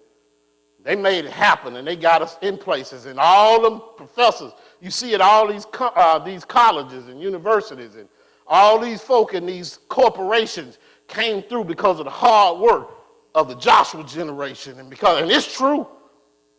[0.82, 4.52] They made it happen and they got us in places and all them professors.
[4.80, 8.08] You see it all these uh, these colleges and universities and
[8.46, 12.88] all these folk in these corporations came through because of the hard work
[13.34, 14.78] of the Joshua generation.
[14.78, 15.86] And because, and it's true,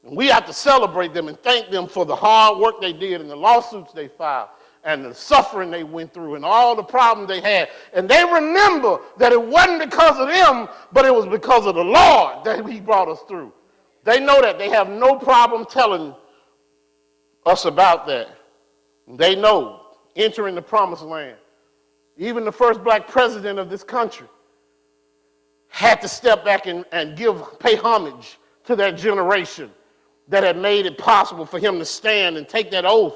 [0.06, 3.22] and we have to celebrate them and thank them for the hard work they did
[3.22, 4.50] and the lawsuits they filed
[4.84, 7.70] and the suffering they went through and all the problems they had.
[7.94, 11.84] And they remember that it wasn't because of them, but it was because of the
[11.84, 13.54] Lord that He brought us through.
[14.04, 14.58] They know that.
[14.58, 16.16] They have no problem telling
[17.46, 18.30] us about that.
[19.08, 19.82] They know
[20.16, 21.38] entering the promised land.
[22.18, 24.28] Even the first black president of this country
[25.70, 29.72] had to step back and, and give, pay homage to that generation
[30.28, 33.16] that had made it possible for him to stand and take that oath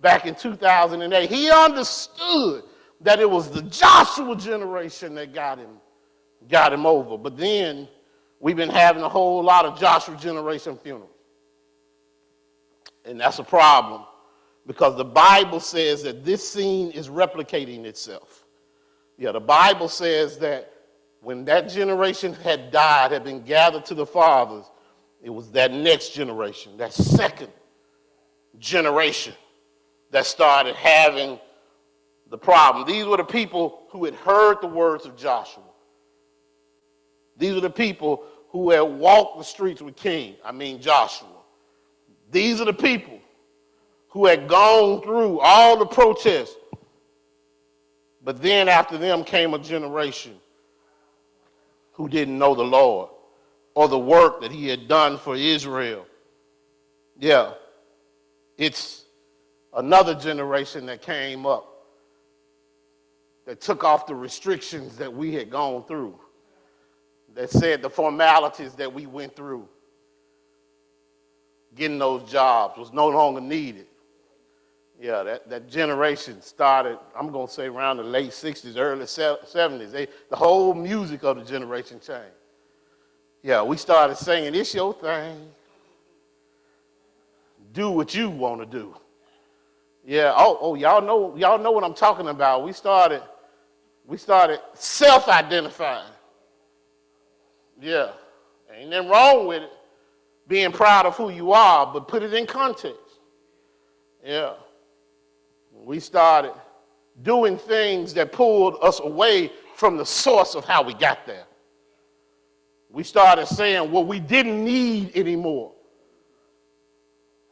[0.00, 1.30] back in 2008.
[1.30, 2.64] He understood
[3.00, 5.78] that it was the Joshua generation that got him,
[6.48, 7.16] got him over.
[7.16, 7.88] But then
[8.40, 11.11] we've been having a whole lot of Joshua generation funerals.
[13.04, 14.02] And that's a problem
[14.66, 18.46] because the Bible says that this scene is replicating itself.
[19.18, 20.72] Yeah, the Bible says that
[21.20, 24.64] when that generation had died, had been gathered to the fathers,
[25.22, 27.50] it was that next generation, that second
[28.58, 29.34] generation,
[30.10, 31.38] that started having
[32.28, 32.86] the problem.
[32.86, 35.62] These were the people who had heard the words of Joshua.
[37.36, 41.28] These were the people who had walked the streets with King, I mean Joshua.
[42.32, 43.20] These are the people
[44.08, 46.56] who had gone through all the protests.
[48.24, 50.34] But then after them came a generation
[51.92, 53.10] who didn't know the Lord
[53.74, 56.06] or the work that he had done for Israel.
[57.18, 57.52] Yeah,
[58.56, 59.04] it's
[59.74, 61.68] another generation that came up
[63.44, 66.18] that took off the restrictions that we had gone through,
[67.34, 69.68] that said the formalities that we went through,
[71.74, 73.86] getting those jobs was no longer needed.
[75.00, 79.90] Yeah, that, that generation started, I'm going to say around the late 60s, early 70s.
[79.90, 82.36] They, the whole music of the generation changed.
[83.42, 85.50] Yeah, we started singing, It's your thing.
[87.72, 88.94] Do what you want to do.
[90.04, 92.64] Yeah, oh, oh, y'all know, y'all know what I'm talking about.
[92.64, 93.22] We started,
[94.06, 96.12] we started self-identifying.
[97.80, 98.12] Yeah,
[98.72, 99.72] ain't nothing wrong with it,
[100.48, 102.98] being proud of who you are, but put it in context.
[104.24, 104.54] Yeah
[105.84, 106.52] we started
[107.22, 111.44] doing things that pulled us away from the source of how we got there.
[112.88, 115.72] We started saying what we didn't need anymore.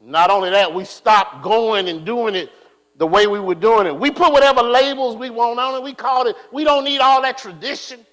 [0.00, 2.50] Not only that, we stopped going and doing it
[2.96, 3.96] the way we were doing it.
[3.98, 5.82] We put whatever labels we want on it.
[5.82, 8.04] We called it, we don't need all that tradition.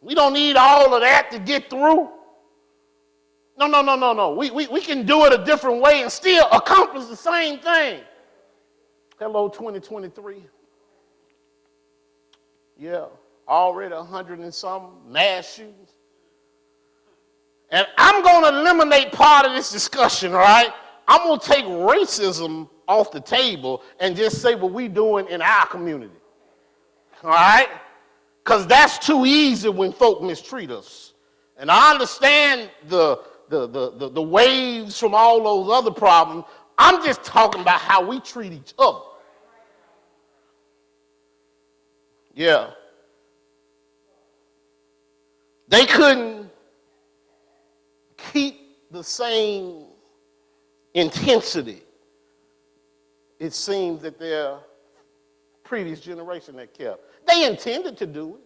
[0.00, 2.08] We don't need all of that to get through.
[3.62, 4.34] No, no, no, no, no.
[4.34, 8.00] We, we, we can do it a different way and still accomplish the same thing.
[9.20, 10.42] Hello, 2023.
[12.76, 13.04] Yeah,
[13.46, 15.90] already 100 and some mass shootings.
[17.70, 20.70] And I'm going to eliminate part of this discussion, right?
[21.06, 25.40] I'm going to take racism off the table and just say what we're doing in
[25.40, 26.18] our community.
[27.22, 27.68] All right?
[28.42, 31.14] Because that's too easy when folk mistreat us.
[31.56, 33.20] And I understand the,
[33.52, 36.44] the, the, the, waves from all those other problems.
[36.78, 39.00] I'm just talking about how we treat each other.
[42.34, 42.70] Yeah.
[45.68, 46.50] They couldn't
[48.32, 49.84] keep the same
[50.94, 51.82] intensity,
[53.38, 54.58] it seems that their
[55.64, 57.00] previous generation had kept.
[57.26, 58.40] They intended to do it.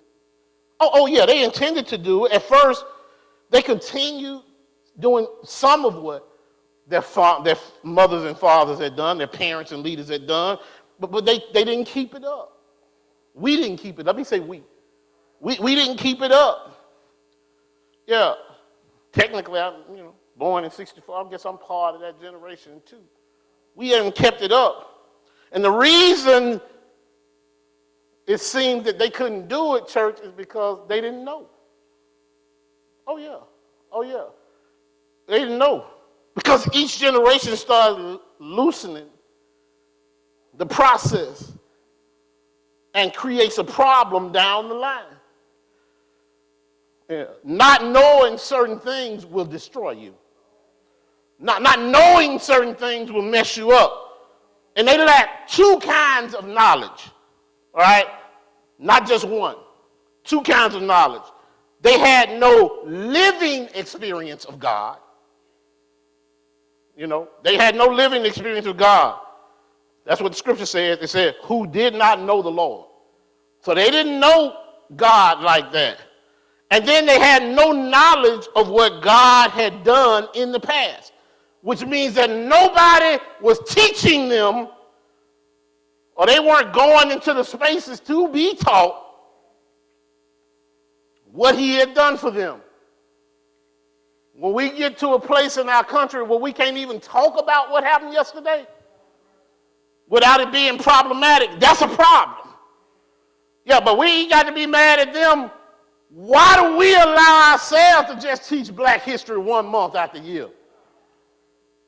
[0.78, 2.32] Oh, oh yeah, they intended to do it.
[2.32, 2.84] At first,
[3.50, 4.42] they continued
[4.98, 6.28] doing some of what
[6.86, 10.58] their, fa- their mothers and fathers had done, their parents and leaders had done,
[11.00, 12.52] but, but they, they didn't keep it up.
[13.34, 14.06] We didn't keep it.
[14.06, 14.62] Let me say we.
[15.40, 16.76] We, we didn't keep it up.
[18.06, 18.34] Yeah.
[19.12, 21.26] Technically, I'm you know, born in 64.
[21.26, 23.02] I guess I'm part of that generation too.
[23.74, 24.92] We haven't kept it up.
[25.52, 26.60] And the reason
[28.26, 31.48] it seemed that they couldn't do it, church, is because they didn't know.
[33.06, 33.38] Oh, yeah.
[33.92, 34.24] Oh, yeah.
[35.26, 35.86] They didn't know.
[36.34, 39.06] Because each generation started loosening
[40.56, 41.52] the process
[42.94, 45.04] and creates a problem down the line.
[47.08, 47.24] Yeah.
[47.44, 50.14] Not knowing certain things will destroy you.
[51.38, 54.02] Not, not knowing certain things will mess you up.
[54.76, 57.10] And they lack two kinds of knowledge,
[57.74, 58.06] all right?
[58.78, 59.56] Not just one.
[60.24, 61.22] Two kinds of knowledge.
[61.80, 64.98] They had no living experience of God.
[66.96, 69.20] You know, they had no living experience with God.
[70.04, 70.98] That's what the scripture says.
[71.00, 72.86] It said, who did not know the Lord.
[73.60, 74.56] So they didn't know
[74.94, 75.98] God like that.
[76.70, 81.12] And then they had no knowledge of what God had done in the past,
[81.60, 84.68] which means that nobody was teaching them
[86.16, 89.02] or they weren't going into the spaces to be taught
[91.30, 92.60] what he had done for them.
[94.38, 97.70] When we get to a place in our country where we can't even talk about
[97.70, 98.66] what happened yesterday
[100.08, 102.48] without it being problematic, that's a problem.
[103.64, 105.50] Yeah, but we ain't got to be mad at them.
[106.10, 110.48] Why do we allow ourselves to just teach black history one month after year?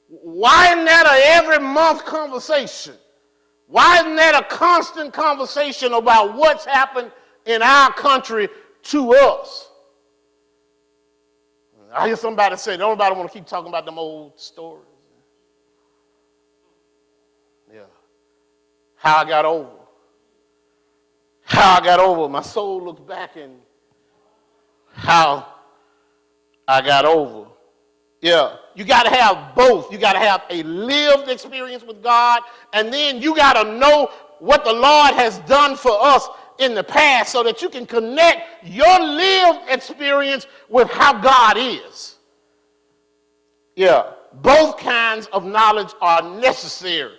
[0.09, 2.95] Why isn't that a every month conversation?
[3.67, 7.13] Why isn't that a constant conversation about what's happened
[7.45, 8.49] in our country
[8.85, 9.68] to us?
[11.93, 14.85] I hear somebody say, don't nobody want to keep talking about them old stories.
[17.73, 17.83] Yeah.
[18.97, 19.79] How I got over
[21.49, 22.29] how I got over.
[22.29, 23.55] My soul looks back and
[24.93, 25.47] how
[26.67, 27.49] I got over.
[28.21, 29.91] Yeah, you got to have both.
[29.93, 32.43] You got to have a lived experience with God,
[32.73, 34.11] and then you got to know
[34.41, 36.29] what the Lord has done for us
[36.59, 42.17] in the past so that you can connect your lived experience with how God is.
[43.77, 47.15] Yeah, both kinds of knowledge are necessary.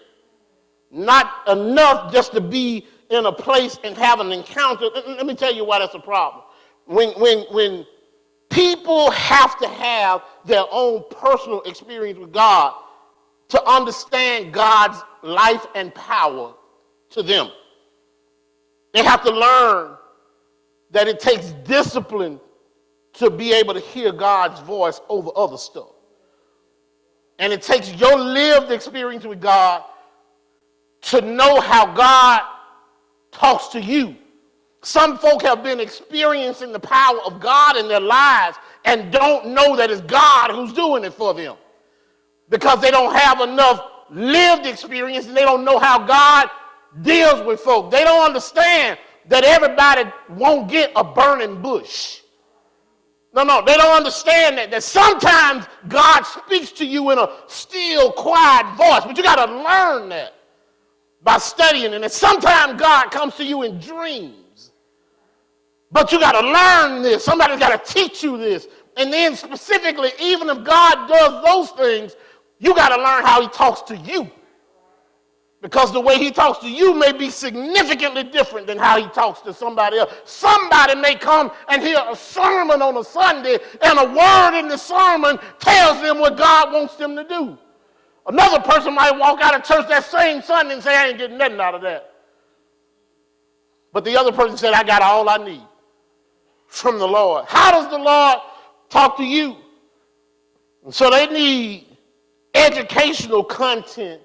[0.91, 4.85] Not enough just to be in a place and have an encounter.
[4.93, 6.43] Let me tell you why that's a problem.
[6.85, 7.85] When, when, when
[8.49, 12.73] people have to have their own personal experience with God
[13.49, 16.53] to understand God's life and power
[17.11, 17.51] to them,
[18.93, 19.95] they have to learn
[20.91, 22.39] that it takes discipline
[23.13, 25.89] to be able to hear God's voice over other stuff.
[27.37, 29.83] And it takes your lived experience with God
[31.01, 32.41] to know how God
[33.31, 34.15] talks to you.
[34.81, 39.75] Some folk have been experiencing the power of God in their lives and don't know
[39.75, 41.55] that it's God who's doing it for them
[42.49, 46.49] because they don't have enough lived experience and they don't know how God
[47.01, 47.91] deals with folk.
[47.91, 52.21] They don't understand that everybody won't get a burning bush.
[53.33, 58.11] No, no, they don't understand that, that sometimes God speaks to you in a still,
[58.11, 60.33] quiet voice, but you got to learn that
[61.21, 61.93] by studying.
[61.93, 64.71] And that sometimes God comes to you in dreams.
[65.91, 67.23] But you got to learn this.
[67.23, 68.67] Somebody's got to teach you this.
[68.97, 72.15] And then, specifically, even if God does those things,
[72.59, 74.29] you got to learn how He talks to you.
[75.61, 79.41] Because the way he talks to you may be significantly different than how he talks
[79.41, 80.13] to somebody else.
[80.23, 84.77] Somebody may come and hear a sermon on a Sunday, and a word in the
[84.77, 87.57] sermon tells them what God wants them to do.
[88.25, 91.37] Another person might walk out of church that same Sunday and say, I ain't getting
[91.37, 92.13] nothing out of that.
[93.91, 95.63] But the other person said, I got all I need
[96.67, 97.45] from the Lord.
[97.47, 98.37] How does the Lord
[98.89, 99.57] talk to you?
[100.85, 101.97] And so they need
[102.53, 104.21] educational content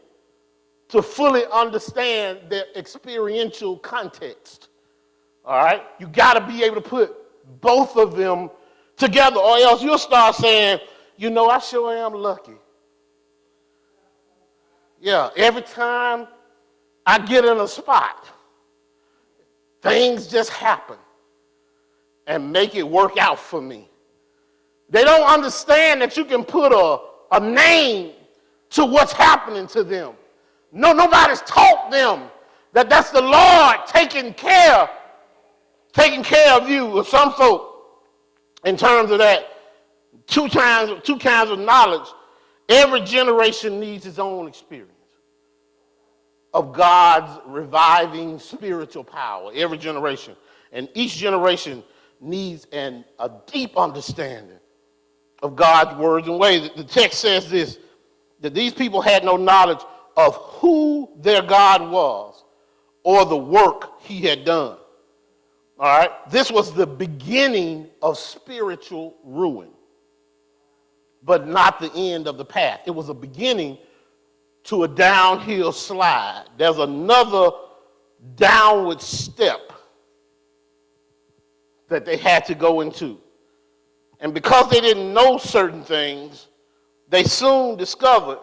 [0.95, 4.69] to fully understand their experiential context.
[5.45, 5.83] All right?
[5.99, 8.49] You got to be able to put both of them
[8.97, 10.79] together, or else you'll start saying,
[11.17, 12.55] you know, I sure am lucky.
[15.01, 16.29] Yeah, every time
[17.05, 18.29] I get in a spot,
[19.83, 20.97] things just happen
[22.29, 23.89] and make it work out for me.
[24.89, 27.01] They don't understand that you can put a,
[27.33, 28.13] a name
[28.71, 30.15] to what's happening to them.
[30.75, 32.25] No, nobody's taught them
[32.73, 34.91] that that's the Lord taking care,
[35.93, 36.87] taking care of you.
[36.89, 38.03] Or some folk,
[38.65, 39.47] in terms of that,
[40.27, 42.09] two kinds, two kinds of knowledge.
[42.69, 44.91] Every generation needs its own experience
[46.53, 49.53] of God's reviving spiritual power.
[49.55, 50.35] Every generation.
[50.73, 51.85] And each generation
[52.21, 54.59] needs an, a deep understanding
[55.41, 56.71] of God's words and ways.
[56.75, 57.79] The text says this
[58.41, 59.81] that these people had no knowledge
[60.17, 62.45] of who their God was
[63.03, 64.77] or the work he had done.
[65.79, 66.11] All right?
[66.31, 69.71] This was the beginning of spiritual ruin,
[71.23, 72.81] but not the end of the path.
[72.87, 73.79] It was a beginning
[74.65, 76.45] to a downhill slide.
[76.57, 77.51] There's another
[78.37, 79.73] downward step
[81.89, 83.19] that they had to go into.
[84.21, 86.47] And because they didn't know certain things,
[87.09, 88.39] they soon discovered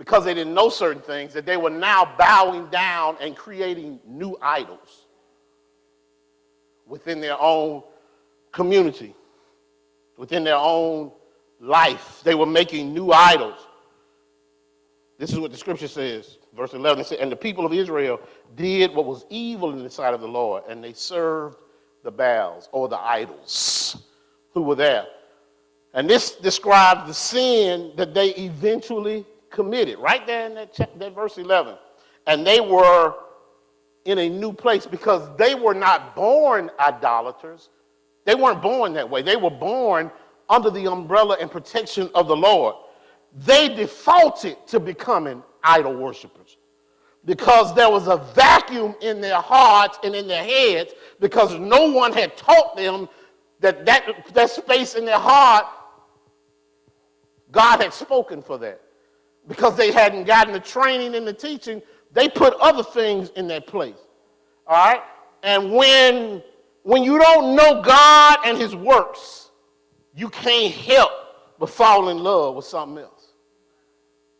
[0.00, 4.34] because they didn't know certain things, that they were now bowing down and creating new
[4.40, 5.04] idols
[6.86, 7.82] within their own
[8.50, 9.14] community,
[10.16, 11.12] within their own
[11.60, 12.22] life.
[12.24, 13.58] They were making new idols.
[15.18, 17.02] This is what the scripture says, verse 11.
[17.02, 18.20] It says, And the people of Israel
[18.56, 21.58] did what was evil in the sight of the Lord, and they served
[22.04, 24.02] the Baals or the idols
[24.54, 25.04] who were there.
[25.92, 31.38] And this describes the sin that they eventually committed, right there in that, that verse
[31.38, 31.76] 11.
[32.26, 33.14] And they were
[34.04, 37.68] in a new place because they were not born idolaters.
[38.24, 39.22] They weren't born that way.
[39.22, 40.10] They were born
[40.48, 42.76] under the umbrella and protection of the Lord.
[43.36, 46.56] They defaulted to becoming idol worshippers
[47.24, 52.12] because there was a vacuum in their hearts and in their heads because no one
[52.12, 53.08] had taught them
[53.60, 55.66] that that, that space in their heart,
[57.52, 58.80] God had spoken for that
[59.48, 61.82] because they hadn't gotten the training and the teaching,
[62.12, 63.98] they put other things in their place.
[64.66, 65.02] All right?
[65.42, 66.42] And when,
[66.82, 69.50] when you don't know God and his works,
[70.14, 71.10] you can't help
[71.58, 73.32] but fall in love with something else.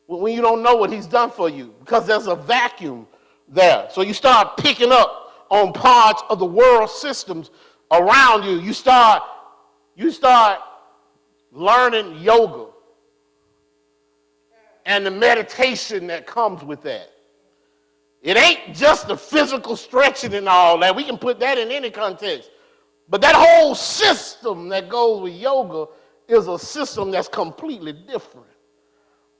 [0.06, 3.06] When you don't know what he's done for you, because there's a vacuum
[3.48, 3.88] there.
[3.90, 7.50] So you start picking up on parts of the world systems
[7.92, 8.58] around you.
[8.58, 9.22] You start,
[9.94, 10.60] you start
[11.52, 12.69] learning yoga
[14.90, 17.12] and the meditation that comes with that.
[18.22, 20.96] It ain't just the physical stretching and all that.
[20.96, 22.50] We can put that in any context.
[23.08, 25.86] But that whole system that goes with yoga
[26.26, 28.48] is a system that's completely different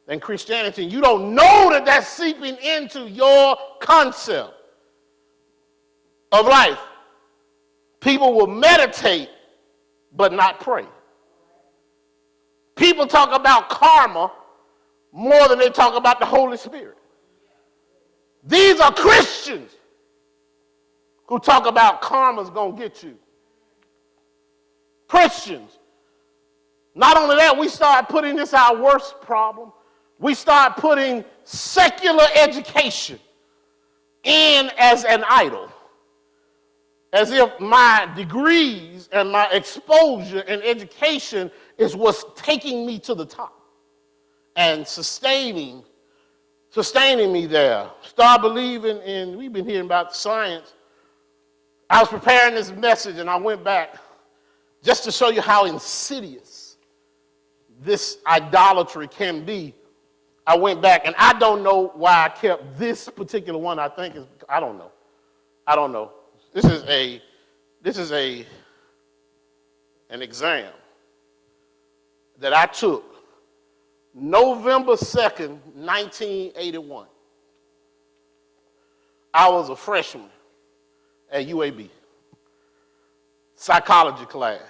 [0.06, 0.84] than Christianity.
[0.84, 4.54] You don't know that that's seeping into your concept
[6.30, 6.78] of life.
[7.98, 9.30] People will meditate
[10.14, 10.86] but not pray.
[12.76, 14.30] People talk about karma
[15.12, 16.96] more than they talk about the Holy Spirit.
[18.44, 19.72] These are Christians
[21.26, 23.16] who talk about karma's going to get you.
[25.08, 25.78] Christians.
[26.94, 29.72] Not only that, we start putting this our worst problem.
[30.18, 33.18] We start putting secular education
[34.22, 35.70] in as an idol,
[37.12, 43.24] as if my degrees and my exposure and education is what's taking me to the
[43.24, 43.59] top
[44.60, 45.82] and sustaining
[46.68, 47.90] sustaining me there.
[48.02, 50.74] Start believing in, we've been hearing about science.
[51.88, 53.96] I was preparing this message and I went back
[54.82, 56.76] just to show you how insidious
[57.82, 59.74] this idolatry can be.
[60.46, 63.78] I went back and I don't know why I kept this particular one.
[63.78, 64.92] I think is I don't know.
[65.66, 66.12] I don't know.
[66.52, 67.22] This is a
[67.82, 68.44] this is a
[70.10, 70.70] an exam
[72.38, 73.09] that I took
[74.14, 77.06] November 2nd, 1981.
[79.32, 80.28] I was a freshman
[81.30, 81.88] at UAB,
[83.54, 84.60] psychology class.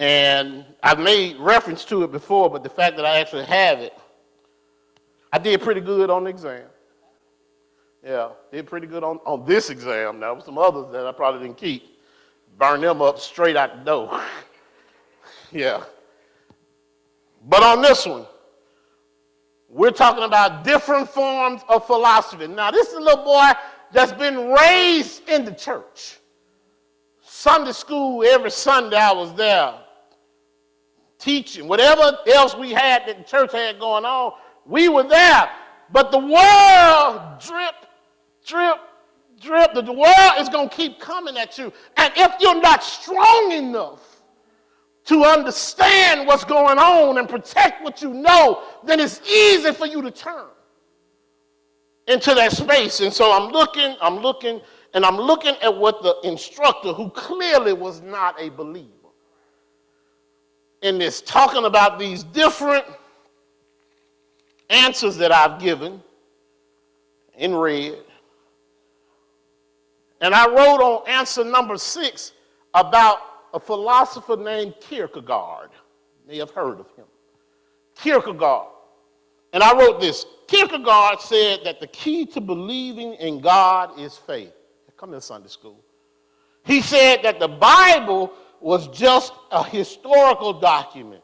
[0.00, 3.92] And I've made reference to it before, but the fact that I actually have it,
[5.32, 6.64] I did pretty good on the exam.
[8.04, 10.20] Yeah, did pretty good on, on this exam.
[10.20, 11.98] Were some others that I probably didn't keep.
[12.56, 14.22] Burn them up straight out the door.
[15.52, 15.84] yeah.
[17.46, 18.26] But on this one,
[19.68, 22.46] we're talking about different forms of philosophy.
[22.46, 23.50] Now, this is a little boy
[23.92, 26.18] that's been raised in the church.
[27.22, 29.74] Sunday school, every Sunday I was there
[31.18, 31.68] teaching.
[31.68, 34.32] Whatever else we had that the church had going on,
[34.64, 35.50] we were there.
[35.90, 37.74] But the world drip,
[38.46, 38.78] drip,
[39.40, 39.74] drip.
[39.74, 41.72] The world is going to keep coming at you.
[41.96, 44.17] And if you're not strong enough
[45.08, 50.02] to understand what's going on and protect what you know, then it's easy for you
[50.02, 50.48] to turn
[52.08, 53.00] into that space.
[53.00, 54.60] And so I'm looking, I'm looking,
[54.92, 58.86] and I'm looking at what the instructor, who clearly was not a believer,
[60.82, 62.84] in this, talking about these different
[64.68, 66.02] answers that I've given
[67.38, 67.96] in red.
[70.20, 72.32] And I wrote on answer number six
[72.74, 73.20] about
[73.54, 75.70] a philosopher named Kierkegaard.
[76.22, 77.06] You may have heard of him.
[77.96, 78.68] Kierkegaard.
[79.52, 84.52] And I wrote this Kierkegaard said that the key to believing in God is faith.
[84.96, 85.78] Come to Sunday school.
[86.64, 91.22] He said that the Bible was just a historical document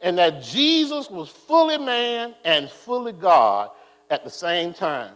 [0.00, 3.70] and that Jesus was fully man and fully God
[4.10, 5.14] at the same time.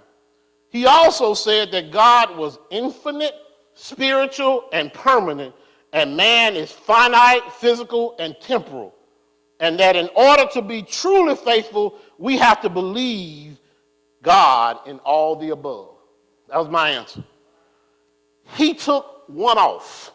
[0.71, 3.35] He also said that God was infinite,
[3.75, 5.55] spiritual, and permanent,
[5.93, 8.95] and man is finite, physical, and temporal.
[9.59, 13.59] And that in order to be truly faithful, we have to believe
[14.23, 15.97] God in all the above.
[16.49, 17.23] That was my answer.
[18.57, 20.13] He took one off.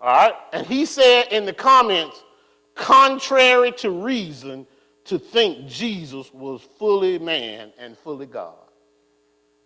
[0.00, 0.34] All right?
[0.52, 2.22] And he said in the comments,
[2.74, 4.66] contrary to reason,
[5.04, 8.54] to think Jesus was fully man and fully God.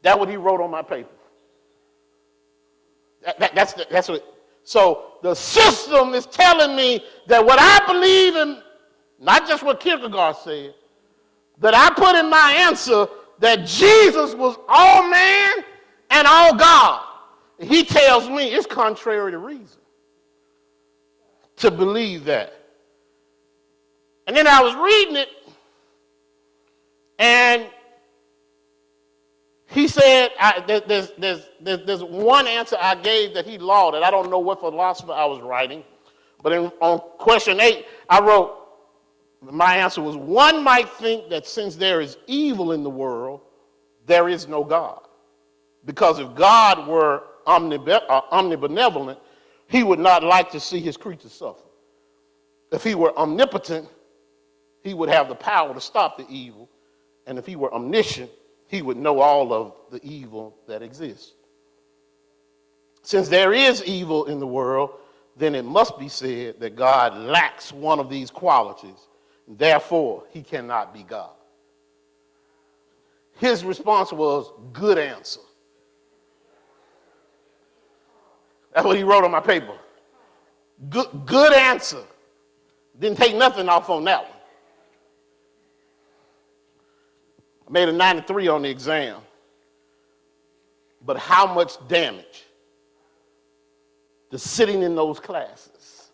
[0.02, 1.10] That's what he wrote on my paper.
[3.24, 4.37] That, that, that's, the, that's what
[4.68, 8.62] so the system is telling me that what I believe in,
[9.18, 10.74] not just what Kierkegaard said,
[11.60, 13.06] that I put in my answer
[13.38, 15.64] that Jesus was all man
[16.10, 17.02] and all God.
[17.58, 19.80] He tells me it's contrary to reason
[21.56, 22.52] to believe that.
[24.26, 25.30] And then I was reading it,
[27.18, 27.64] and
[29.70, 34.02] he said, I, there's, there's, there's, there's one answer I gave that he lauded.
[34.02, 35.84] I don't know what philosopher I was writing,
[36.42, 38.54] but in, on question eight, I wrote,
[39.42, 43.42] my answer was, one might think that since there is evil in the world,
[44.06, 45.02] there is no God.
[45.84, 49.18] Because if God were uh, omnibenevolent,
[49.68, 51.62] he would not like to see his creatures suffer.
[52.72, 53.88] If he were omnipotent,
[54.82, 56.68] he would have the power to stop the evil.
[57.26, 58.30] And if he were omniscient,
[58.68, 61.32] he would know all of the evil that exists.
[63.02, 64.90] Since there is evil in the world,
[65.36, 69.08] then it must be said that God lacks one of these qualities.
[69.46, 71.30] Therefore, he cannot be God.
[73.38, 75.40] His response was, Good answer.
[78.74, 79.78] That's what he wrote on my paper.
[80.90, 82.02] Good, good answer.
[82.98, 84.37] Didn't take nothing off on that one.
[87.68, 89.20] I made a 93 on the exam.
[91.04, 92.44] But how much damage
[94.30, 96.10] does sitting in those classes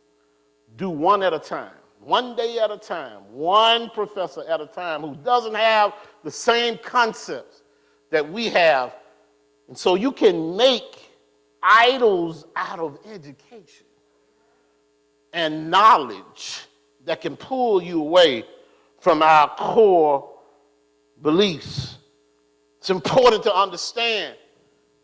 [0.76, 5.00] do one at a time, one day at a time, one professor at a time
[5.02, 7.62] who doesn't have the same concepts
[8.10, 8.96] that we have?
[9.68, 11.08] And so you can make
[11.62, 13.86] idols out of education
[15.32, 16.66] and knowledge
[17.04, 18.44] that can pull you away
[19.00, 20.33] from our core
[21.22, 21.98] beliefs.
[22.78, 24.36] It's important to understand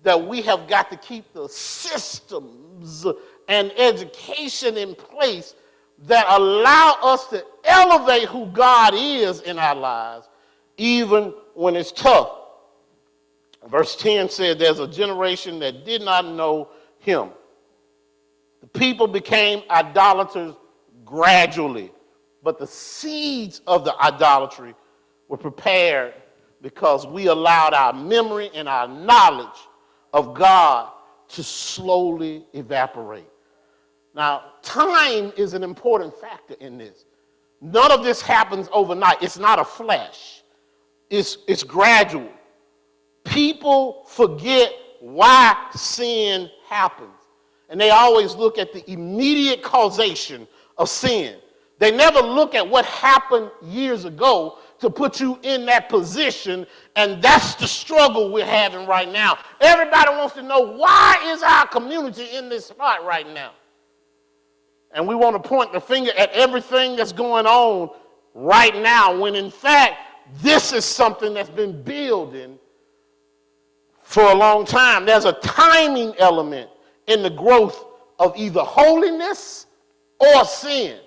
[0.02, 3.06] that we have got to keep the systems
[3.48, 5.54] and education in place
[6.06, 10.28] that allow us to elevate who God is in our lives,
[10.76, 12.36] even when it's tough.
[13.68, 17.30] Verse 10 said, There's a generation that did not know him.
[18.62, 20.54] The people became idolaters
[21.04, 21.92] gradually,
[22.42, 24.74] but the seeds of the idolatry
[25.30, 26.12] were prepared
[26.60, 29.58] because we allowed our memory and our knowledge
[30.12, 30.90] of God
[31.28, 33.28] to slowly evaporate.
[34.12, 37.04] Now, time is an important factor in this.
[37.60, 39.22] None of this happens overnight.
[39.22, 40.42] It's not a flash,
[41.08, 42.28] it's, it's gradual.
[43.24, 47.10] People forget why sin happens,
[47.68, 51.36] and they always look at the immediate causation of sin.
[51.78, 56.66] They never look at what happened years ago to put you in that position,
[56.96, 59.38] and that's the struggle we're having right now.
[59.60, 63.52] Everybody wants to know why is our community in this spot right now?
[64.92, 67.90] And we want to point the finger at everything that's going on
[68.34, 69.98] right now, when in fact,
[70.42, 72.58] this is something that's been building
[74.02, 75.04] for a long time.
[75.04, 76.70] There's a timing element
[77.06, 77.84] in the growth
[78.18, 79.66] of either holiness
[80.18, 80.98] or sin.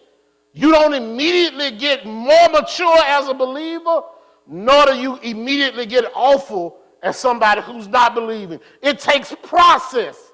[0.54, 4.02] You don't immediately get more mature as a believer,
[4.46, 8.60] nor do you immediately get awful as somebody who's not believing.
[8.82, 10.32] It takes process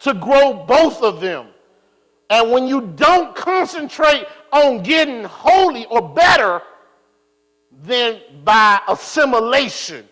[0.00, 1.48] to grow both of them.
[2.28, 6.62] And when you don't concentrate on getting holy or better,
[7.82, 10.06] then by assimilation,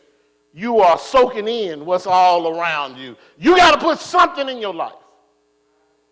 [0.55, 3.17] you are soaking in what's all around you.
[3.39, 4.93] You got to put something in your life.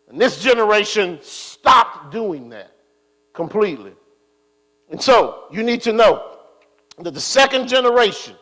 [0.09, 2.78] And this generation stopped doing that
[3.39, 3.93] completely.
[4.91, 6.39] And so you need to know
[6.99, 8.35] that the second generation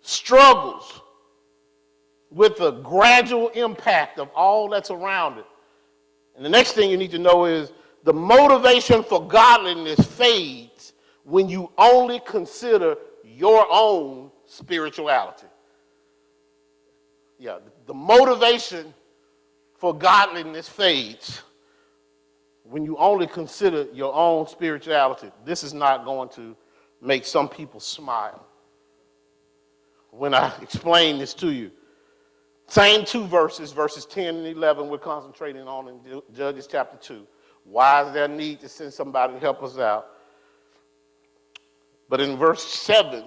[0.00, 1.00] struggles
[2.28, 5.44] with the gradual impact of all that's around it.
[6.34, 7.72] And the next thing you need to know is
[8.02, 15.46] the motivation for godliness fades when you only consider your own spirituality.
[17.38, 18.92] Yeah, the motivation
[19.78, 21.44] for godliness fades
[22.64, 26.56] when you only consider your own spirituality, this is not going to
[27.00, 28.44] make some people smile.
[30.10, 31.70] When I explain this to you,
[32.66, 37.26] same two verses, verses 10 and 11, we're concentrating on in Judges chapter 2.
[37.64, 40.06] Why is there a need to send somebody to help us out?
[42.08, 43.24] But in verse 7,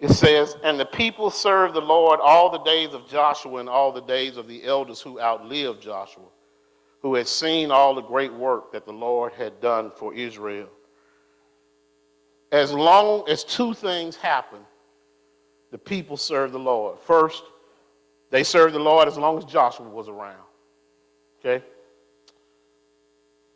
[0.00, 3.92] it says, And the people served the Lord all the days of Joshua and all
[3.92, 6.24] the days of the elders who outlived Joshua
[7.00, 10.68] who had seen all the great work that the Lord had done for Israel.
[12.50, 14.64] As long as two things happened,
[15.70, 16.98] the people served the Lord.
[16.98, 17.44] First,
[18.30, 20.42] they served the Lord as long as Joshua was around.
[21.40, 21.64] Okay?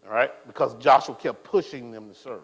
[0.06, 0.30] All right?
[0.46, 2.42] Because Joshua kept pushing them to serve.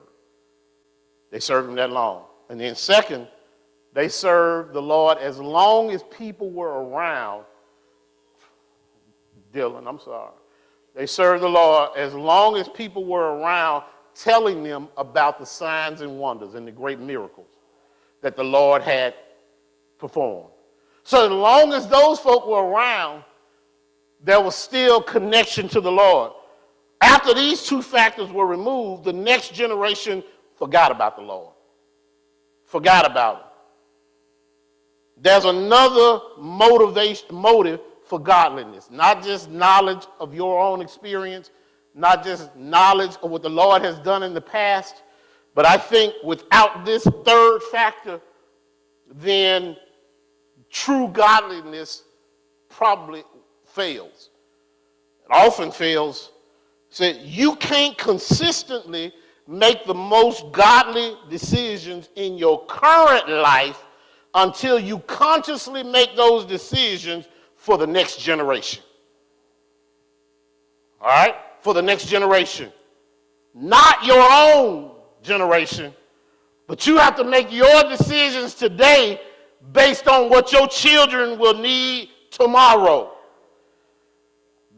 [1.30, 2.24] They served him that long.
[2.48, 3.28] And then, second,
[3.92, 7.44] they served the Lord as long as people were around.
[9.52, 10.32] Dylan, I'm sorry.
[10.98, 13.84] They served the Lord as long as people were around
[14.16, 17.46] telling them about the signs and wonders and the great miracles
[18.20, 19.14] that the Lord had
[19.96, 20.50] performed.
[21.04, 23.22] So as long as those folk were around,
[24.24, 26.32] there was still connection to the Lord.
[27.00, 30.24] After these two factors were removed, the next generation
[30.56, 31.54] forgot about the Lord.
[32.64, 33.44] Forgot about him.
[35.20, 37.78] There's another motivation, motive
[38.08, 41.50] for godliness, not just knowledge of your own experience,
[41.94, 45.02] not just knowledge of what the Lord has done in the past,
[45.54, 48.20] but I think without this third factor,
[49.10, 49.76] then
[50.70, 52.04] true godliness
[52.68, 53.24] probably
[53.64, 54.30] fails.
[55.24, 56.32] It often fails.
[56.90, 59.12] So you can't consistently
[59.46, 63.82] make the most godly decisions in your current life
[64.34, 67.26] until you consciously make those decisions
[67.68, 68.82] for the next generation.
[71.02, 71.34] All right?
[71.60, 72.72] For the next generation.
[73.54, 74.92] Not your own
[75.22, 75.92] generation,
[76.66, 79.20] but you have to make your decisions today
[79.72, 83.12] based on what your children will need tomorrow.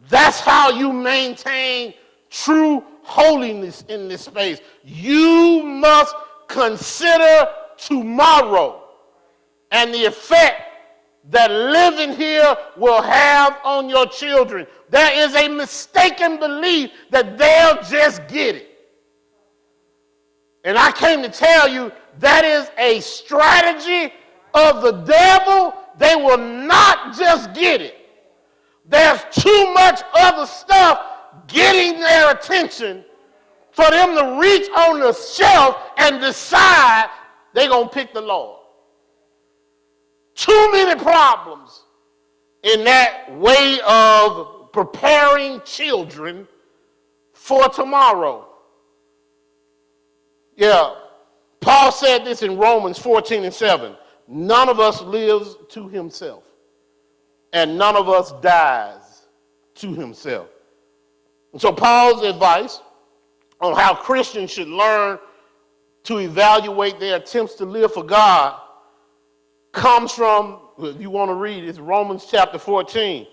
[0.08, 1.94] That's how you maintain
[2.28, 4.58] true holiness in this space.
[4.82, 6.12] You must
[6.48, 8.82] consider tomorrow
[9.70, 10.69] and the effect
[11.28, 14.66] that living here will have on your children.
[14.88, 18.70] There is a mistaken belief that they'll just get it.
[20.64, 24.12] And I came to tell you that is a strategy
[24.54, 27.96] of the devil, they will not just get it.
[28.86, 31.00] There's too much other stuff
[31.46, 33.04] getting their attention
[33.70, 37.08] for them to reach on the shelf and decide
[37.54, 38.59] they're going to pick the Lord.
[40.40, 41.82] Too many problems
[42.62, 46.48] in that way of preparing children
[47.34, 48.48] for tomorrow.
[50.56, 50.94] Yeah,
[51.60, 53.94] Paul said this in Romans 14 and 7.
[54.28, 56.44] None of us lives to himself,
[57.52, 59.26] and none of us dies
[59.74, 60.48] to himself.
[61.52, 62.80] And so, Paul's advice
[63.60, 65.18] on how Christians should learn
[66.04, 68.58] to evaluate their attempts to live for God
[69.72, 73.26] comes from, if you want to read, it's Romans chapter 14.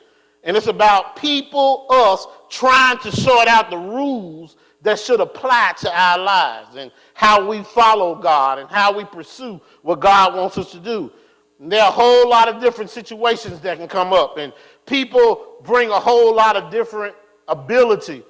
[0.43, 5.91] And it's about people, us, trying to sort out the rules that should apply to
[5.99, 10.71] our lives and how we follow God and how we pursue what God wants us
[10.71, 11.11] to do.
[11.59, 14.53] And there are a whole lot of different situations that can come up, and
[14.85, 17.15] people bring a whole lot of different
[17.47, 18.23] ability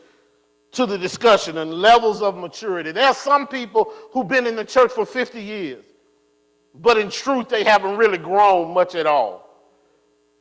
[0.71, 2.91] to the discussion and levels of maturity.
[2.91, 5.83] There are some people who've been in the church for 50 years,
[6.81, 9.47] but in truth, they haven't really grown much at all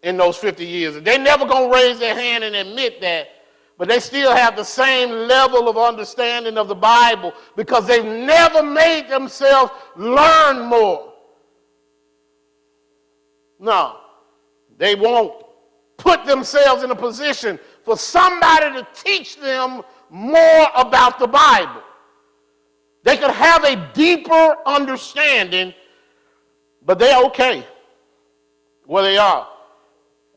[0.02, 1.02] in those 50 years.
[1.02, 3.28] They're never to raise their hand and admit that,
[3.78, 8.62] but they still have the same level of understanding of the Bible because they've never
[8.62, 11.12] made themselves learn more.
[13.58, 13.96] No,
[14.76, 15.44] they won't
[15.96, 21.82] put themselves in a position for somebody to teach them more about the Bible.
[23.02, 25.72] They could have a deeper understanding,
[26.86, 27.66] but they're okay
[28.86, 29.48] where they are.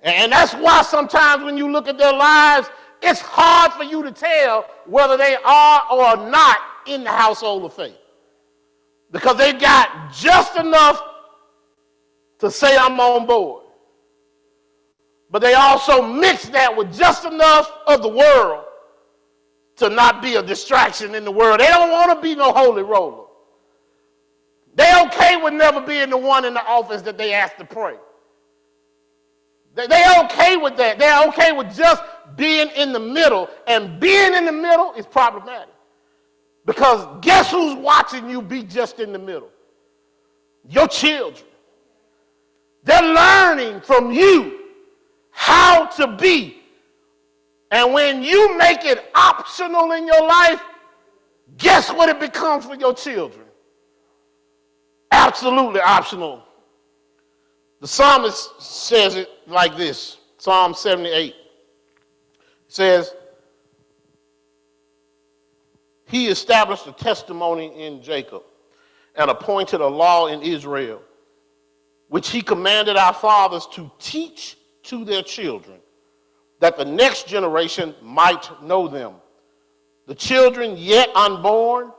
[0.02, 2.70] And that's why sometimes when you look at their lives,
[3.02, 7.74] it's hard for you to tell whether they are or not in the household of
[7.74, 7.96] faith.
[9.12, 11.02] Because they got just enough
[12.40, 13.64] to say, I'm on board.
[15.30, 18.66] But they also mix that with just enough of the world
[19.76, 21.60] to not be a distraction in the world.
[21.60, 23.29] They don't want to be no holy roller.
[24.80, 27.96] They okay with never being the one in the office that they ask to pray.
[29.76, 30.98] They're okay with that.
[31.00, 32.02] They're okay with just
[32.36, 33.50] being in the middle.
[33.68, 35.74] And being in the middle is problematic.
[36.66, 39.50] Because guess who's watching you be just in the middle?
[40.70, 41.46] Your children.
[42.84, 44.60] They're learning from you
[45.32, 46.60] how to be
[47.72, 50.62] and when you make it optional in your life,
[51.58, 53.46] guess what it becomes for your children?
[55.12, 56.44] Absolutely optional.
[57.82, 61.36] The psalmist says it like this Psalm 78
[62.68, 63.14] says,
[66.06, 68.44] He established a testimony in Jacob
[69.16, 71.02] and appointed a law in Israel,
[72.08, 75.80] which he commanded our fathers to teach to their children
[76.60, 79.16] that the next generation might know them.
[80.08, 81.92] The children yet unborn,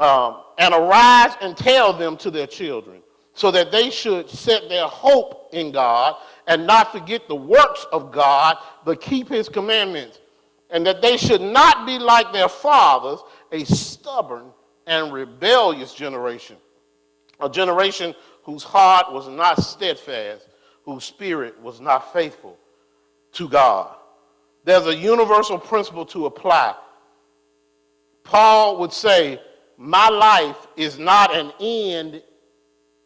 [0.00, 3.02] um, and arise and tell them to their children,
[3.34, 8.10] so that they should set their hope in God and not forget the works of
[8.10, 10.18] God, but keep his commandments,
[10.70, 13.20] and that they should not be like their fathers,
[13.52, 14.46] a stubborn
[14.86, 16.56] and rebellious generation,
[17.38, 20.48] a generation whose heart was not steadfast,
[20.84, 22.56] whose spirit was not faithful
[23.32, 23.94] to God.
[24.64, 26.74] There's a universal principle to apply.
[28.24, 29.40] Paul would say,
[29.82, 32.22] My life is not an end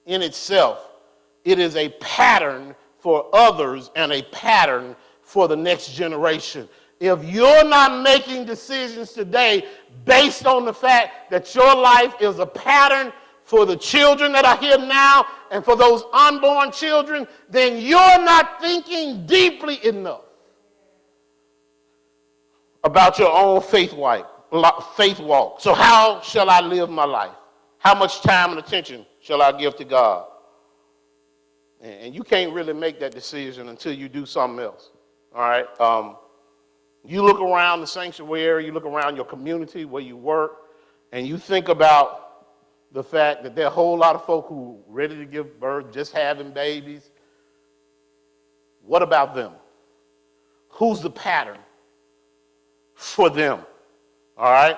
[0.07, 0.91] in itself,
[1.45, 6.69] it is a pattern for others and a pattern for the next generation.
[6.99, 9.67] If you're not making decisions today
[10.05, 13.13] based on the fact that your life is a pattern
[13.45, 18.61] for the children that are here now and for those unborn children, then you're not
[18.61, 20.23] thinking deeply enough
[22.83, 24.34] about your own faith walk,
[24.97, 25.61] faith walk.
[25.61, 27.35] So how shall I live my life?
[27.79, 30.27] How much time and attention shall I give to God?
[31.81, 34.91] And you can't really make that decision until you do something else.
[35.35, 35.81] All right.
[35.81, 36.17] Um,
[37.05, 40.53] you look around the sanctuary, you look around your community where you work,
[41.13, 42.25] and you think about
[42.93, 45.61] the fact that there are a whole lot of folk who are ready to give
[45.61, 47.11] birth, just having babies.
[48.83, 49.53] What about them?
[50.69, 51.59] Who's the pattern
[52.95, 53.61] for them?
[54.37, 54.77] All right?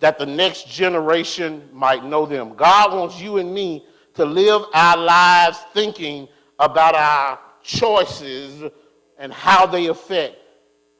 [0.00, 2.54] That the next generation might know them.
[2.54, 8.70] God wants you and me to live our lives thinking about our choices
[9.18, 10.36] and how they affect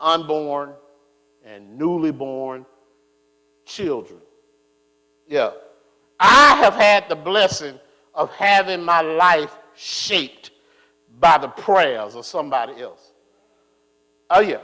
[0.00, 0.74] unborn
[1.44, 2.66] and newly born
[3.64, 4.20] children.
[5.26, 5.52] Yeah.
[6.18, 7.78] I have had the blessing
[8.14, 10.50] of having my life shaped
[11.18, 13.12] by the prayers of somebody else.
[14.28, 14.60] Oh, yeah.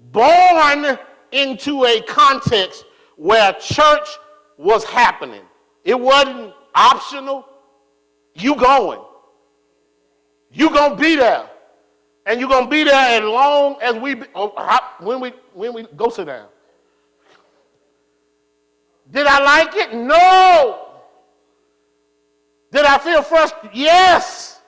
[0.00, 0.98] Born
[1.34, 2.84] into a context
[3.16, 4.08] where church
[4.56, 5.42] was happening.
[5.84, 7.46] It wasn't optional.
[8.34, 9.00] You going.
[10.50, 11.50] You gonna be there.
[12.26, 16.08] And you're gonna be there as long as we oh, when we when we go
[16.08, 16.46] sit down.
[19.10, 19.94] Did I like it?
[19.94, 20.80] No.
[22.72, 23.76] Did I feel frustrated?
[23.76, 24.60] Yes.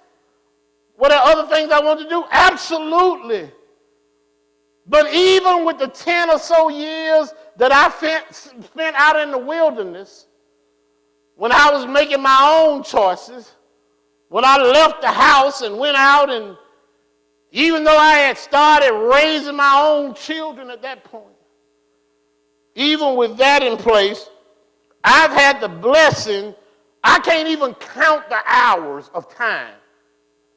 [0.98, 2.24] Were there other things I wanted to do?
[2.30, 3.50] Absolutely.
[4.89, 7.91] But even with the 10 or so years that I
[8.30, 10.26] spent out in the wilderness,
[11.34, 13.53] when I was making my own choices,
[14.28, 16.57] when I left the house and went out, and
[17.51, 21.24] even though I had started raising my own children at that point,
[22.74, 24.28] even with that in place,
[25.03, 26.55] I've had the blessing,
[27.03, 29.74] I can't even count the hours of time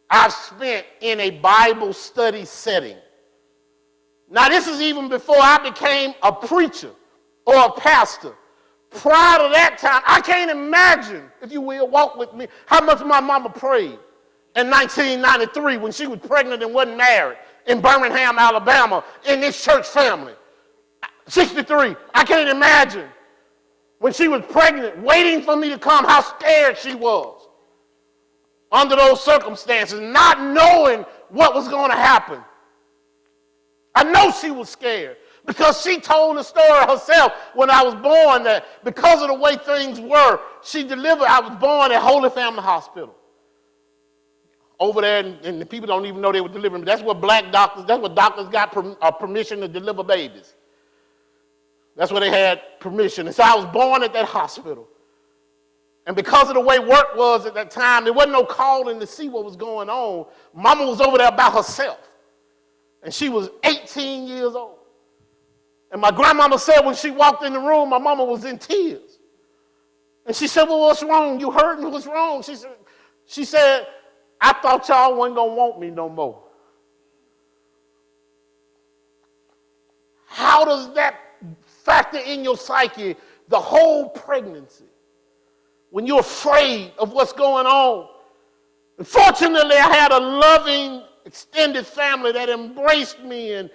[0.09, 2.97] I've spent in a Bible study setting.
[4.29, 6.91] Now, this is even before I became a preacher
[7.45, 8.35] or a pastor.
[8.91, 13.03] Prior to that time, I can't imagine, if you will, walk with me, how much
[13.03, 13.99] my mama prayed
[14.55, 19.87] in 1993 when she was pregnant and wasn't married in Birmingham, Alabama, in this church
[19.87, 20.33] family.
[21.27, 23.07] 63, I can't imagine
[23.99, 27.47] when she was pregnant, waiting for me to come, how scared she was
[28.71, 32.39] under those circumstances, not knowing what was going to happen.
[33.99, 38.43] I know she was scared because she told the story herself when I was born
[38.43, 41.25] that because of the way things were, she delivered.
[41.25, 43.13] I was born at Holy Family Hospital.
[44.79, 46.85] Over there, and, and the people don't even know they were delivering.
[46.85, 50.55] That's where black doctors, that's what doctors got per, uh, permission to deliver babies.
[51.97, 53.27] That's where they had permission.
[53.27, 54.87] And so I was born at that hospital.
[56.07, 59.05] And because of the way work was at that time, there wasn't no calling to
[59.05, 60.27] see what was going on.
[60.53, 62.08] Mama was over there by herself.
[63.03, 64.77] And she was 18 years old.
[65.91, 69.19] And my grandmama said when she walked in the room, my mama was in tears.
[70.25, 71.39] And she said, Well, what's wrong?
[71.39, 71.89] You hurting?
[71.89, 72.43] What's wrong?
[72.43, 72.75] She said,
[73.25, 73.87] she said
[74.39, 76.43] I thought y'all wasn't going to want me no more.
[80.27, 81.15] How does that
[81.63, 83.15] factor in your psyche
[83.47, 84.85] the whole pregnancy
[85.89, 88.07] when you're afraid of what's going on.
[89.03, 93.69] Fortunately, I had a loving, extended family that embraced me and,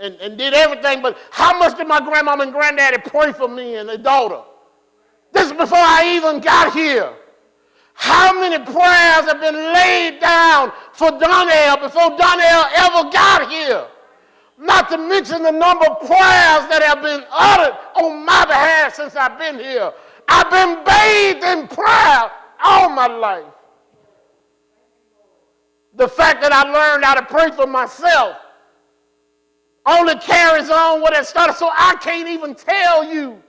[0.00, 1.02] and, and did everything.
[1.02, 4.40] But how much did my grandmama and granddaddy pray for me and their daughter?
[5.32, 7.12] This is before I even got here.
[7.92, 13.86] How many prayers have been laid down for Donnell before Donnell ever got here?
[14.56, 19.14] Not to mention the number of prayers that have been uttered on my behalf since
[19.14, 19.92] I've been here.
[20.26, 22.30] I've been bathed in prayer
[22.62, 23.53] all my life.
[25.94, 28.36] The fact that I learned how to pray for myself
[29.86, 31.54] only carries on what it started.
[31.54, 33.42] So I can't even tell you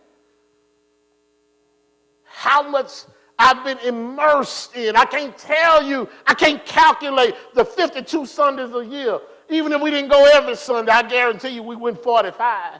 [2.23, 2.91] how much
[3.39, 4.95] I've been immersed in.
[4.95, 9.19] I can't tell you, I can't calculate the 52 Sundays a year
[9.49, 12.79] even if we didn't go every Sunday, I guarantee you we went 45.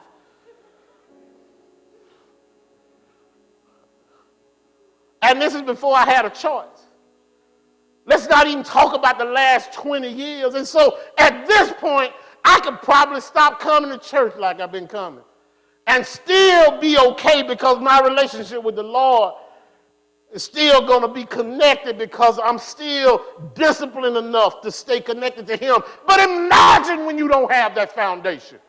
[5.22, 6.66] And this is before I had a choice.
[8.06, 10.54] Let's not even talk about the last 20 years.
[10.54, 12.12] And so at this point,
[12.44, 15.24] I could probably stop coming to church like I've been coming
[15.88, 19.34] and still be okay because my relationship with the Lord
[20.32, 25.58] is still going to be connected because I'm still disciplined enough to stay connected to
[25.58, 25.78] Him.
[26.06, 28.60] But imagine when you don't have that foundation.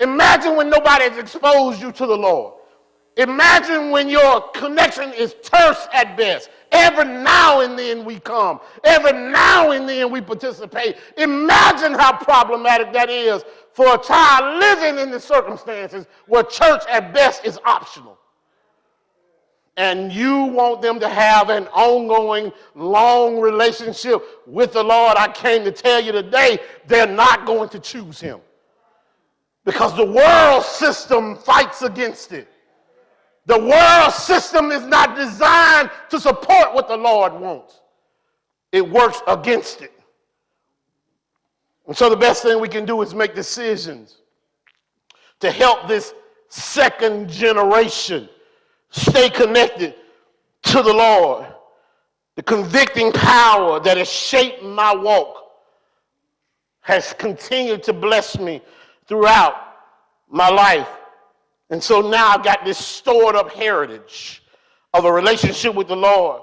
[0.00, 2.54] Imagine when nobody has exposed you to the Lord.
[3.16, 6.50] Imagine when your connection is terse at best.
[6.70, 8.60] Every now and then we come.
[8.84, 10.96] Every now and then we participate.
[11.16, 13.42] Imagine how problematic that is
[13.72, 18.18] for a child living in the circumstances where church at best is optional
[19.78, 25.62] and you want them to have an ongoing, long relationship with the Lord, I came
[25.64, 28.40] to tell you today, they're not going to choose him.
[29.64, 32.48] Because the world system fights against it.
[33.48, 37.80] The world system is not designed to support what the Lord wants,
[38.72, 39.92] it works against it.
[41.86, 44.18] And so the best thing we can do is make decisions
[45.40, 46.12] to help this
[46.50, 48.28] second generation
[48.90, 49.94] stay connected
[50.64, 51.46] to the Lord.
[52.34, 55.42] The convicting power that has shaped my walk
[56.80, 58.60] has continued to bless me
[59.06, 59.54] throughout
[60.28, 60.97] my life.
[61.70, 64.42] And so now I've got this stored up heritage
[64.94, 66.42] of a relationship with the Lord.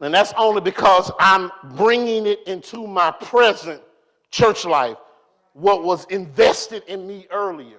[0.00, 3.80] And that's only because I'm bringing it into my present
[4.30, 4.96] church life,
[5.52, 7.78] what was invested in me earlier.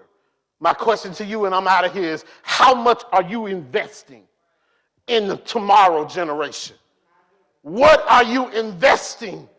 [0.59, 4.23] My question to you, and I'm out of here, is how much are you investing
[5.07, 6.77] in the tomorrow generation?
[7.63, 9.49] What are you investing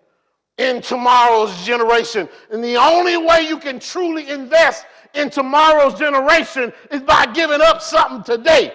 [0.57, 2.29] in tomorrow's generation?
[2.51, 7.81] And the only way you can truly invest in tomorrow's generation is by giving up
[7.81, 8.75] something today.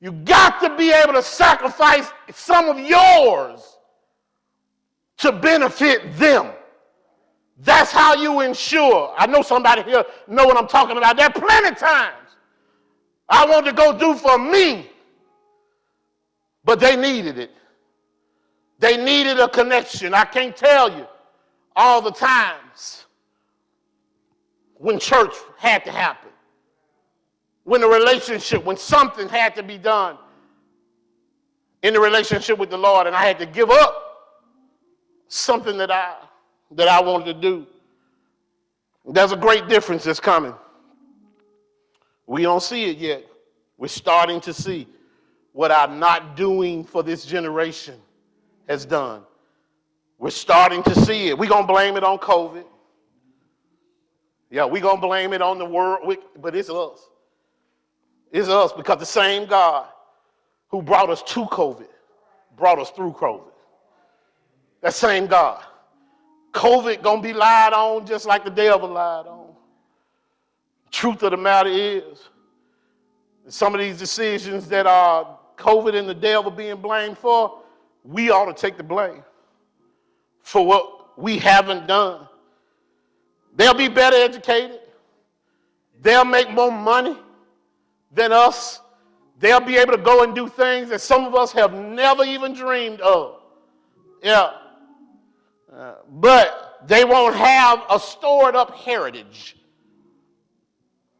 [0.00, 3.78] You got to be able to sacrifice some of yours
[5.18, 6.50] to benefit them.
[7.60, 9.14] That's how you ensure.
[9.16, 11.16] I know somebody here know what I'm talking about.
[11.16, 12.36] There are plenty times
[13.28, 14.90] I wanted to go do for me,
[16.64, 17.52] but they needed it.
[18.80, 20.12] They needed a connection.
[20.12, 21.06] I can't tell you
[21.76, 23.03] all the times
[24.84, 26.28] when church had to happen,
[27.62, 30.18] when the relationship, when something had to be done
[31.82, 34.44] in the relationship with the Lord, and I had to give up
[35.28, 36.16] something that I
[36.72, 37.66] that I wanted to do.
[39.06, 40.54] There's a great difference that's coming.
[42.26, 43.24] We don't see it yet.
[43.78, 44.86] We're starting to see
[45.52, 47.98] what our not doing for this generation
[48.68, 49.22] has done.
[50.18, 51.38] We're starting to see it.
[51.38, 52.64] We're going to blame it on COVID.
[54.54, 57.10] Yeah, going to blame it on the world, but it's us.
[58.30, 59.88] It's us because the same God
[60.68, 61.88] who brought us to COVID
[62.56, 63.50] brought us through COVID.
[64.80, 65.60] That same God.
[66.52, 69.48] COVID gonna be lied on just like the devil lied on.
[70.92, 72.28] Truth of the matter is,
[73.48, 77.60] some of these decisions that are COVID and the devil being blamed for,
[78.04, 79.24] we ought to take the blame
[80.44, 82.28] for what we haven't done.
[83.56, 84.80] They'll be better educated.
[86.00, 87.16] They'll make more money
[88.12, 88.80] than us.
[89.38, 92.52] They'll be able to go and do things that some of us have never even
[92.54, 93.40] dreamed of.
[94.22, 94.52] Yeah.
[95.72, 99.56] Uh, but they won't have a stored up heritage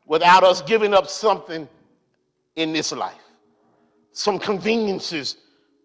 [0.06, 1.68] without us giving up something
[2.56, 3.14] in this life,
[4.12, 5.36] some conveniences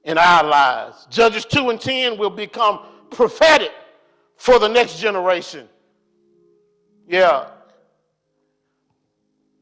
[0.04, 1.08] in our lives.
[1.10, 3.72] Judges 2 and 10 will become prophetic
[4.38, 5.68] for the next generation.
[7.10, 7.48] Yeah.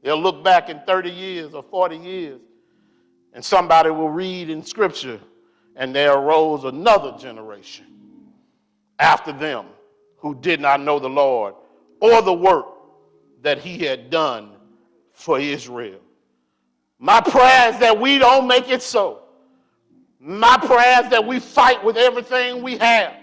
[0.04, 2.42] They'll look back in 30 years or 40 years,
[3.34, 5.20] and somebody will read in Scripture,
[5.76, 7.86] and there arose another generation
[9.00, 9.66] after them
[10.18, 11.56] who did not know the Lord
[12.02, 12.66] or the work
[13.42, 14.52] that he had done
[15.14, 16.00] for Israel.
[17.00, 19.22] My prayer is that we don't make it so.
[20.20, 23.14] My prayer is that we fight with everything we have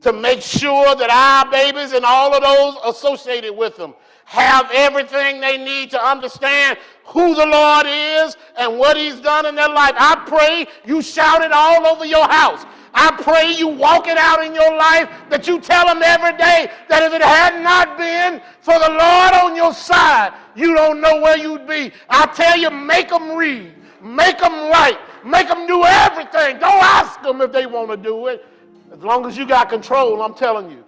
[0.00, 3.94] to make sure that our babies and all of those associated with them
[4.24, 9.54] have everything they need to understand who the Lord is and what He's done in
[9.54, 9.94] their life.
[9.96, 12.64] I pray you shout it all over your house.
[12.92, 16.70] I pray you walk it out in your life, that you tell them every day
[16.88, 21.20] that if it had not been for the Lord on your side, you don't know
[21.20, 21.92] where you'd be.
[22.10, 23.72] I tell you, make them read,
[24.02, 26.58] make them write, make them do everything.
[26.58, 28.44] Don't ask them if they want to do it.
[28.92, 30.84] As long as you got control, I'm telling you,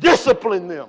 [0.00, 0.88] discipline them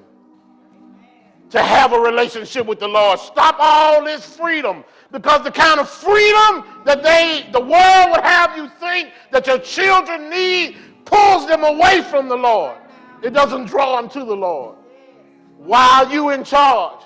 [1.49, 3.20] to have a relationship with the Lord.
[3.20, 8.57] Stop all this freedom because the kind of freedom that they the world would have
[8.57, 12.78] you think that your children need pulls them away from the Lord.
[13.22, 14.78] It doesn't draw them to the Lord.
[15.57, 17.03] While you in charge,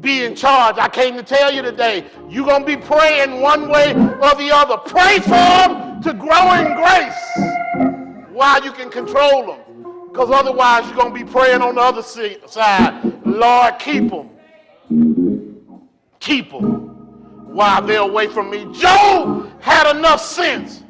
[0.00, 0.76] be in charge.
[0.78, 4.50] I came to tell you today, you're going to be praying one way or the
[4.52, 4.76] other.
[4.78, 7.58] Pray for them to grow in grace
[8.38, 10.08] while you can control them.
[10.12, 13.26] Because otherwise, you're going to be praying on the other side.
[13.26, 14.30] Lord, keep them.
[16.20, 16.62] Keep them
[17.52, 18.64] while they're away from me.
[18.72, 20.84] Job had enough sense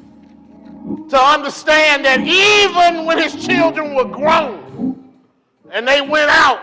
[1.08, 5.14] to understand that even when his children were grown
[5.72, 6.60] and they went out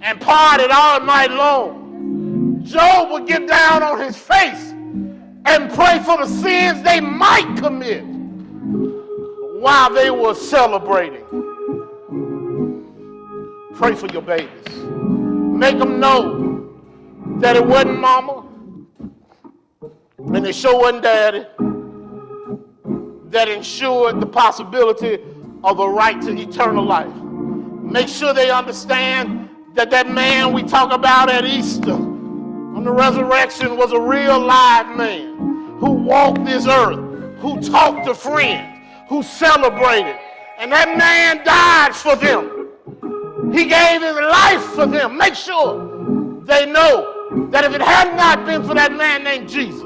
[0.00, 4.72] and partied all night long, Job would get down on his face
[5.44, 8.17] and pray for the sins they might commit
[9.60, 11.24] while they were celebrating.
[13.74, 14.76] Pray for your babies.
[14.76, 16.70] Make them know
[17.38, 18.44] that it wasn't mama
[20.18, 21.44] and it sure wasn't daddy
[23.30, 25.18] that ensured the possibility
[25.64, 27.12] of a right to eternal life.
[27.14, 33.76] Make sure they understand that that man we talk about at Easter on the resurrection
[33.76, 36.98] was a real live man who walked this earth,
[37.38, 38.77] who talked to friends,
[39.08, 40.16] who celebrated.
[40.58, 43.52] And that man died for them.
[43.52, 45.16] He gave his life for them.
[45.16, 49.82] Make sure they know that if it had not been for that man named Jesus,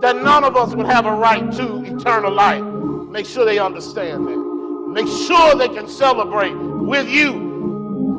[0.00, 2.62] that none of us would have a right to eternal life.
[3.10, 4.36] Make sure they understand that.
[4.92, 7.32] Make sure they can celebrate with you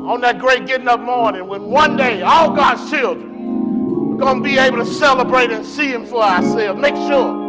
[0.08, 4.42] on that great getting up morning when one day all God's children are going to
[4.42, 6.80] be able to celebrate and see Him for ourselves.
[6.80, 7.47] Make sure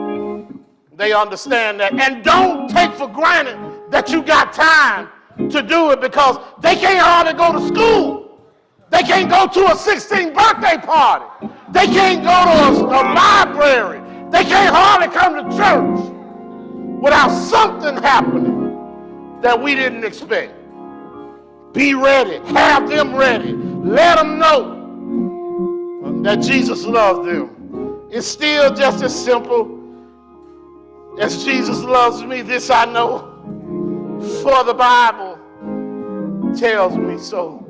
[1.00, 1.94] they understand that.
[1.94, 3.58] And don't take for granted
[3.90, 5.08] that you got time
[5.50, 8.42] to do it because they can't hardly go to school.
[8.92, 11.48] They can't go to a 16th birthday party.
[11.72, 12.36] They can't go
[12.76, 14.02] to a, a library.
[14.30, 20.54] They can't hardly come to church without something happening that we didn't expect.
[21.72, 22.40] Be ready.
[22.52, 23.54] Have them ready.
[23.54, 24.76] Let them know
[26.24, 28.10] that Jesus loves them.
[28.12, 29.79] It's still just as simple
[31.20, 32.42] as Jesus loves me.
[32.42, 33.20] This I know,
[34.42, 35.38] for the Bible
[36.58, 37.66] tells me so.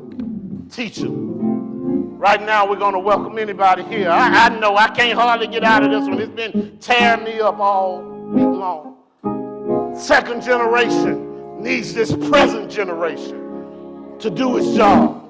[0.71, 2.17] Teach them.
[2.17, 4.09] Right now, we're going to welcome anybody here.
[4.09, 6.19] I, I know I can't hardly get out of this one.
[6.19, 9.95] It's been tearing me up all week long.
[9.97, 15.25] Second generation needs this present generation to do its job.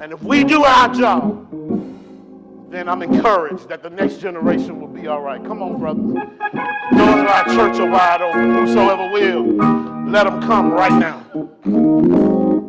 [0.00, 1.48] And if we do our job,
[2.70, 5.42] then I'm encouraged that the next generation will be all right.
[5.44, 6.04] Come on, brothers.
[6.04, 8.54] Doors of our church are wide open.
[8.54, 9.56] Whosoever will,
[10.08, 12.59] let them come right now.